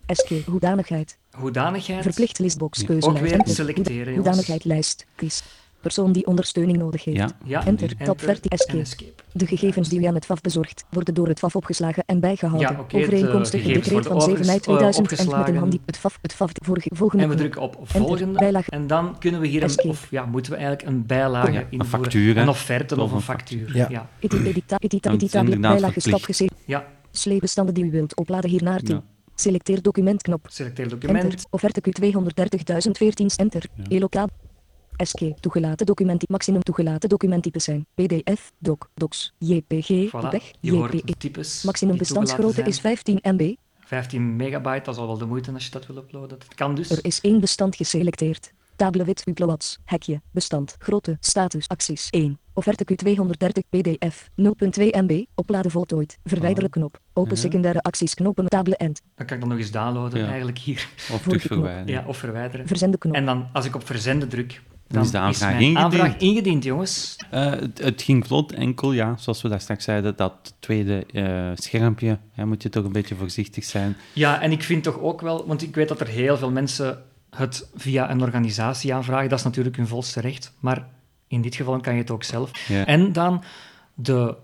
Escape. 0.05 0.51
Hoedanigheid. 0.51 1.17
Hoedanigheid. 1.31 2.01
Verplicht 2.03 2.39
listbox 2.39 2.79
Ja. 2.79 2.85
keuze. 2.85 3.07
Ook 3.09 3.17
weer 3.17 3.41
selecteren, 3.43 3.95
jongens. 3.97 4.15
Hoedanigheid 4.15 4.63
lijst. 4.65 5.05
Kies. 5.15 5.43
Persoon 5.83 6.11
die 6.11 6.25
ondersteuning 6.25 6.77
nodig 6.77 7.03
heeft. 7.03 7.17
Ja. 7.17 7.29
Ja, 7.45 7.65
Enter, 7.65 7.95
top 8.03 8.19
30, 8.19 8.51
escape. 8.51 9.11
De 9.31 9.47
gegevens 9.47 9.89
die 9.89 9.99
u 9.99 10.03
aan 10.05 10.13
het 10.15 10.25
FAF 10.25 10.41
bezorgt, 10.41 10.85
worden 10.89 11.13
door 11.13 11.27
het 11.27 11.39
FAF 11.39 11.55
opgeslagen 11.55 12.03
en 12.05 12.19
bijgehouden. 12.19 12.69
Ja, 12.71 12.79
oké, 12.79 12.97
het, 12.97 13.05
Overeenkomstig 13.05 13.67
eh, 13.67 13.75
het 13.75 13.87
van 13.87 13.93
worden 13.93 14.21
7 14.21 14.45
mei 14.45 14.57
opges- 14.57 14.57
eh, 14.57 14.61
2000 14.61 14.79
en 14.79 15.11
met 15.11 15.19
opgeslagen. 15.19 15.53
een 15.53 15.59
handi... 15.59 15.79
Het 15.85 15.97
FAF, 15.97 16.19
het 16.21 16.33
FAF, 16.33 16.51
vorige, 16.53 16.89
volgende 16.93 17.23
En 17.23 17.29
we 17.29 17.35
drukken 17.35 17.61
op 17.61 17.75
Enter, 17.75 17.87
volgende. 18.01 18.39
bijlage. 18.39 18.71
En 18.71 18.87
dan 18.87 19.19
kunnen 19.19 19.41
we 19.41 19.47
hier 19.47 19.63
een, 19.63 19.83
of 19.89 20.07
ja, 20.11 20.25
moeten 20.25 20.51
we 20.51 20.57
eigenlijk 20.57 20.87
een 20.87 21.05
bijlage 21.05 21.51
Ja, 21.51 21.59
een 21.59 21.65
invoeren. 21.69 21.87
factuur, 22.01 22.35
hè. 22.35 22.41
Een 22.41 22.49
offerte 22.49 22.95
of 22.95 23.01
Of 23.01 23.09
een 23.09 23.15
een 23.15 23.21
factuur. 23.21 23.77
Ja. 23.77 23.87
Ja. 23.89 24.09
Edita- 24.19 24.77
edita- 24.79 25.11
edita- 25.11 25.43
bijlage 25.43 25.99
stap 25.99 26.23
gezet. 26.23 26.51
ja, 26.65 26.85
Sleebestanden 27.11 27.73
die 27.73 27.83
u 27.85 27.91
wilt 27.91 28.15
opladen 28.15 28.49
hier 28.49 28.63
naartoe. 28.63 28.95
Ja. 28.95 29.03
Selecteer 29.35 29.81
documentknop. 29.81 30.45
selecteer 30.49 30.83
Enter. 30.91 30.99
document. 30.99 31.45
Offerte 31.49 31.81
Q230.014 31.81 33.25
enter. 33.35 33.63
Ja. 33.75 33.83
Elocaal. 33.87 34.27
Escape. 34.95 35.35
Toegelaten 35.39 35.85
documenten. 35.85 36.27
Maximum 36.31 36.61
toegelaten 36.63 37.09
documenttypes 37.09 37.63
zijn. 37.63 37.85
PDF, 37.95 38.51
doc, 38.59 38.89
docs, 38.93 39.33
JPG, 39.37 40.07
Voilà. 40.07 40.29
weg, 40.29 40.51
Je 40.59 40.71
hoort 40.71 40.93
JPE. 40.93 41.05
de 41.05 41.17
types. 41.17 41.63
Maximum 41.63 41.97
bestandsgrootte 41.97 42.61
is 42.63 42.75
zijn. 42.81 42.95
15 42.97 43.19
MB. 43.21 43.55
15 43.79 44.35
megabyte, 44.35 44.83
dat 44.83 44.93
is 44.95 44.99
al 45.01 45.07
wel 45.07 45.17
de 45.17 45.25
moeite 45.25 45.51
als 45.51 45.65
je 45.65 45.71
dat 45.71 45.85
wil 45.85 45.97
uploaden. 45.97 46.39
Dat 46.39 46.55
kan 46.55 46.75
dus. 46.75 46.89
Er 46.89 47.05
is 47.05 47.21
één 47.21 47.39
bestand 47.39 47.75
geselecteerd. 47.75 48.51
Tablewit 48.75 49.27
uploads. 49.27 49.77
Hekje. 49.85 50.21
Bestand. 50.31 50.75
Grootte. 50.79 51.17
Status. 51.19 51.67
Acties. 51.67 52.07
1. 52.09 52.39
Offerte 52.53 52.85
Q230 52.85 53.69
PDF. 53.69 54.29
0.2 54.35 54.89
MB. 54.91 55.23
Opladen 55.35 55.71
voltooid. 55.71 56.17
Verwijderen 56.23 56.69
knop. 56.69 56.99
Open 57.13 57.37
secundaire 57.37 57.81
acties 57.81 58.13
knoppen. 58.13 58.45
Table 58.47 58.75
end. 58.75 59.01
Dan 59.15 59.25
kan 59.25 59.35
ik 59.35 59.41
dat 59.41 59.51
nog 59.51 59.59
eens 59.59 59.71
downloaden, 59.71 60.19
Ja. 60.19 60.27
eigenlijk 60.27 60.57
hier. 60.57 60.75
Of 60.77 61.03
Vorige 61.05 61.21
terug 61.23 61.41
knop. 61.41 61.59
verwijderen. 61.63 62.01
Ja, 62.01 62.07
of 62.07 62.17
verwijderen. 62.17 62.67
Verzenden 62.67 62.99
knop. 62.99 63.15
En 63.15 63.25
dan, 63.25 63.49
als 63.53 63.65
ik 63.65 63.75
op 63.75 63.85
verzenden 63.85 64.29
druk, 64.29 64.61
dan 64.93 65.03
is 65.03 65.11
de 65.11 65.17
aanvraag 65.17 65.49
mijn 65.49 65.61
ingediend. 65.61 65.83
aanvraag 65.83 66.17
ingediend, 66.17 66.63
jongens. 66.63 67.15
Eh, 67.29 67.49
het, 67.49 67.77
het 67.83 68.01
ging 68.01 68.27
vlot, 68.27 68.51
enkel 68.51 68.91
ja, 68.91 69.15
zoals 69.17 69.41
we 69.41 69.49
daar 69.49 69.61
straks 69.61 69.83
zeiden, 69.83 70.15
dat 70.15 70.53
tweede 70.59 71.05
eh, 71.05 71.51
schermpje, 71.55 72.19
hè, 72.31 72.45
moet 72.45 72.63
je 72.63 72.69
toch 72.69 72.83
een 72.83 72.91
beetje 72.91 73.15
voorzichtig 73.15 73.63
zijn. 73.63 73.95
Ja, 74.13 74.41
en 74.41 74.51
ik 74.51 74.63
vind 74.63 74.83
toch 74.83 74.99
ook 74.99 75.21
wel, 75.21 75.47
want 75.47 75.61
ik 75.61 75.75
weet 75.75 75.87
dat 75.87 75.99
er 75.99 76.07
heel 76.07 76.37
veel 76.37 76.51
mensen 76.51 77.03
het 77.29 77.69
via 77.75 78.11
een 78.11 78.21
organisatie 78.21 78.93
aanvragen. 78.93 79.29
Dat 79.29 79.39
is 79.39 79.45
natuurlijk 79.45 79.75
hun 79.75 79.87
volste 79.87 80.21
recht. 80.21 80.53
Maar 80.59 80.87
in 81.27 81.41
dit 81.41 81.55
geval 81.55 81.79
kan 81.79 81.93
je 81.93 81.99
het 81.99 82.11
ook 82.11 82.23
zelf. 82.23 82.67
Ja. 82.67 82.85
En 82.85 83.13
dan 83.13 83.43
de 83.93 84.35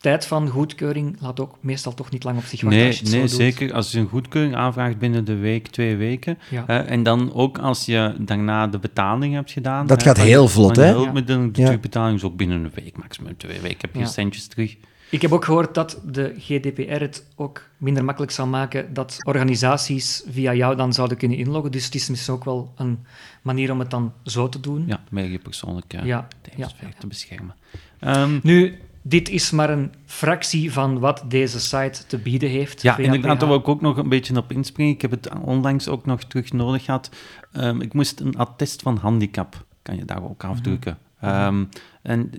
tijd 0.00 0.26
van 0.26 0.48
goedkeuring 0.48 1.16
laat 1.20 1.40
ook 1.40 1.56
meestal 1.60 1.94
toch 1.94 2.10
niet 2.10 2.24
lang 2.24 2.38
op 2.38 2.44
zich 2.44 2.60
wachten 2.60 2.78
Nee, 2.78 2.86
als 2.88 2.96
je 2.98 3.02
het 3.04 3.12
nee 3.12 3.28
zo 3.28 3.36
doet. 3.36 3.36
zeker. 3.46 3.72
Als 3.74 3.92
je 3.92 3.98
een 3.98 4.08
goedkeuring 4.08 4.54
aanvraagt 4.54 4.98
binnen 4.98 5.24
de 5.24 5.34
week, 5.36 5.66
twee 5.68 5.96
weken, 5.96 6.38
Ja. 6.50 6.64
hè, 6.66 6.78
en 6.78 7.02
dan 7.02 7.32
ook 7.34 7.58
als 7.58 7.86
je 7.86 8.14
daarna 8.18 8.66
de 8.66 8.78
betaling 8.78 9.34
hebt 9.34 9.50
gedaan. 9.50 9.86
Dat 9.86 10.02
gaat 10.02 10.16
heel 10.18 10.48
vlot, 10.48 10.76
hè? 10.76 10.86
je 10.86 10.92
hulpmiddelen, 10.92 11.52
de 11.52 11.60
Ja. 11.60 11.66
terugbetaling 11.66 12.16
is 12.16 12.24
ook 12.24 12.36
binnen 12.36 12.64
een 12.64 12.70
week, 12.74 12.96
maximum 12.96 13.36
twee 13.36 13.60
weken, 13.60 13.78
heb 13.80 13.94
je 13.94 14.06
centjes 14.06 14.46
terug. 14.46 14.76
Ik 15.10 15.22
heb 15.22 15.32
ook 15.32 15.44
gehoord 15.44 15.74
dat 15.74 16.00
de 16.04 16.34
GDPR 16.38 17.00
het 17.00 17.26
ook 17.36 17.62
minder 17.76 18.04
makkelijk 18.04 18.32
zal 18.32 18.46
maken 18.46 18.94
dat 18.94 19.16
organisaties 19.22 20.22
via 20.30 20.54
jou 20.54 20.76
dan 20.76 20.92
zouden 20.92 21.16
kunnen 21.16 21.38
inloggen. 21.38 21.72
Dus 21.72 21.84
het 21.84 21.94
is 21.94 22.08
misschien 22.08 22.34
ook 22.34 22.44
wel 22.44 22.72
een 22.76 22.98
manier 23.42 23.72
om 23.72 23.78
het 23.78 23.90
dan 23.90 24.12
zo 24.24 24.48
te 24.48 24.60
doen. 24.60 24.84
Ja, 24.86 25.00
meer 25.10 25.30
je 25.30 25.38
persoonlijke 25.38 25.96
ja, 26.04 26.28
ja. 26.56 26.68
te 26.98 27.06
beschermen. 27.06 27.54
Ehm, 28.00 28.38
Nu, 28.42 28.78
dit 29.02 29.28
is 29.28 29.50
maar 29.50 29.70
een 29.70 29.92
fractie 30.06 30.72
van 30.72 30.98
wat 30.98 31.24
deze 31.28 31.60
site 31.60 32.06
te 32.06 32.18
bieden 32.18 32.48
heeft. 32.48 32.82
Ja, 32.82 32.96
inderdaad, 32.96 33.40
daar 33.40 33.48
wil 33.48 33.58
ik 33.58 33.68
ook 33.68 33.80
nog 33.80 33.96
een 33.96 34.08
beetje 34.08 34.36
op 34.36 34.52
inspringen. 34.52 34.92
Ik 34.92 35.02
heb 35.02 35.10
het 35.10 35.28
onlangs 35.44 35.88
ook 35.88 36.06
nog 36.06 36.24
terug 36.24 36.52
nodig 36.52 36.84
gehad. 36.84 37.10
Ehm, 37.52 37.80
ik 37.80 37.92
moest 37.92 38.20
een 38.20 38.36
attest 38.36 38.82
van 38.82 38.96
handicap, 38.96 39.64
kan 39.82 39.96
je 39.96 40.04
daar 40.04 40.24
ook 40.24 40.44
afdrukken. 40.44 40.98
Ehm, 41.20 41.64
en 42.02 42.30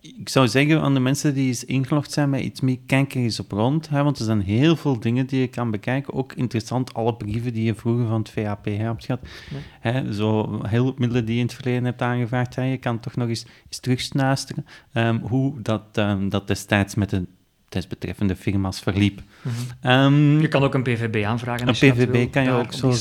ik 0.00 0.28
zou 0.28 0.48
zeggen 0.48 0.80
aan 0.80 0.94
de 0.94 1.00
mensen 1.00 1.34
die 1.34 1.46
eens 1.46 1.64
ingelogd 1.64 2.12
zijn 2.12 2.30
met 2.30 2.40
iets 2.40 2.60
meer, 2.60 2.78
kijk 2.86 3.14
er 3.14 3.20
eens 3.20 3.40
op 3.40 3.52
rond. 3.52 3.88
Hè, 3.88 4.02
want 4.02 4.18
er 4.18 4.24
zijn 4.24 4.40
heel 4.40 4.76
veel 4.76 5.00
dingen 5.00 5.26
die 5.26 5.40
je 5.40 5.48
kan 5.48 5.70
bekijken. 5.70 6.14
Ook 6.14 6.32
interessant, 6.32 6.94
alle 6.94 7.14
brieven 7.14 7.52
die 7.52 7.64
je 7.64 7.74
vroeger 7.74 8.06
van 8.06 8.18
het 8.18 8.30
VAPH 8.30 8.76
hebt 8.76 9.04
gehad. 9.04 9.20
Hè, 9.80 10.12
zo 10.12 10.60
hulpmiddelen 10.66 11.24
die 11.24 11.34
je 11.34 11.40
in 11.40 11.46
het 11.46 11.54
verleden 11.54 11.84
hebt 11.84 12.02
aangevraagd. 12.02 12.54
Hè, 12.54 12.62
je 12.62 12.78
kan 12.78 13.00
toch 13.00 13.16
nog 13.16 13.28
eens, 13.28 13.46
eens 13.64 13.80
terugsnuisteren 13.80 14.66
ehm, 14.92 15.18
hoe 15.18 15.60
dat, 15.60 15.82
ehm, 15.92 16.28
dat 16.28 16.46
destijds 16.46 16.94
met 16.94 17.10
de 17.10 17.26
desbetreffende 17.70 18.36
firma's 18.36 18.80
verliep. 18.80 19.20
Ehm, 19.80 20.40
Je 20.40 20.48
kan 20.48 20.62
ook 20.62 20.74
een 20.74 20.82
PVB 20.82 21.24
aanvragen. 21.24 21.68
een 21.68 21.74
PVB 21.74 22.30
kan 22.30 22.42
je 22.42 22.50
ook 22.50 22.72
zo 22.72 22.92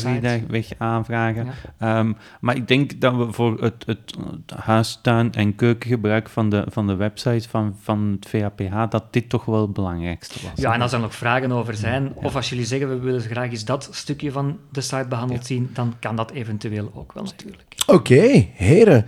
weg 0.48 0.66
aanvragen. 0.78 1.46
Ja. 1.46 1.98
Ehm, 2.00 2.14
maar 2.40 2.56
ik 2.56 2.68
denk 2.68 3.02
dat 3.02 3.16
we 3.16 3.34
voor 3.34 3.62
het, 3.62 3.84
het, 3.86 4.16
het 4.48 4.60
huistuin- 4.60 5.34
en 5.34 5.56
keukengebruik 5.56 6.30
van 6.30 6.50
de, 6.50 6.64
van 6.70 6.88
de 6.88 6.96
website 6.96 7.50
van, 7.50 7.76
van 7.82 8.18
het 8.20 8.30
VAPH, 8.30 8.90
dat 8.90 9.14
dit 9.14 9.30
toch 9.30 9.46
wel 9.46 9.62
het 9.62 9.74
belangrijkste 9.74 10.40
was. 10.44 10.52
Ja, 10.56 10.74
en 10.74 10.82
als 10.82 10.92
er 10.92 11.00
nog 11.00 11.16
vragen 11.16 11.52
over 11.52 11.76
zijn, 11.76 12.14
of 12.14 12.36
als 12.36 12.50
jullie 12.50 12.66
zeggen 12.66 12.90
we 12.90 13.00
willen 13.00 13.22
graag 13.22 13.52
eens 13.52 13.66
dat 13.66 13.90
stukje 13.92 14.32
van 14.32 14.58
de 14.72 14.82
site 14.82 15.06
behandeld 15.10 15.46
zien, 15.46 15.70
dan 15.74 15.94
kan 16.00 16.16
dat 16.16 16.32
eventueel 16.32 16.92
ook 16.96 17.14
wel 17.14 17.24
natuurlijk. 17.24 17.76
Oké, 17.88 18.48
heren. 18.54 19.06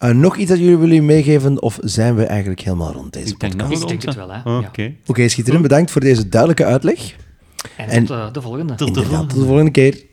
Eh, 0.00 0.10
nog 0.10 0.36
iets 0.36 0.50
dat 0.50 0.58
jullie 0.58 0.76
willen 0.76 1.04
meegeven, 1.04 1.62
of 1.62 1.78
zijn 1.82 2.14
we 2.14 2.24
eigenlijk 2.24 2.60
helemaal 2.60 2.92
rond 2.92 3.12
deze 3.12 3.32
Ik 3.32 3.40
denk 3.40 3.52
podcast? 3.56 3.80
dat 3.80 3.90
Ik 3.90 4.00
denk 4.00 4.02
rond 4.16 4.16
het 4.30 4.44
wel, 4.44 4.54
hè. 4.60 4.66
Oké. 4.68 4.92
Oké, 5.06 5.28
Schitterend, 5.28 5.62
bedankt 5.62 5.90
voor 5.90 6.00
deze 6.00 6.28
duidelijke 6.28 6.64
uitleg. 6.64 7.16
En, 7.76 7.88
En- 7.88 8.04
tot 8.04 8.16
eh, 8.16 8.32
de 8.32 8.40
volgende. 8.42 8.74
Tot 8.74 8.78
de 8.78 8.84
Inderdaad, 8.86 9.10
volgende. 9.10 9.32
tot 9.34 9.40
de 9.40 9.46
volgende 9.46 9.70
keer. 9.70 10.08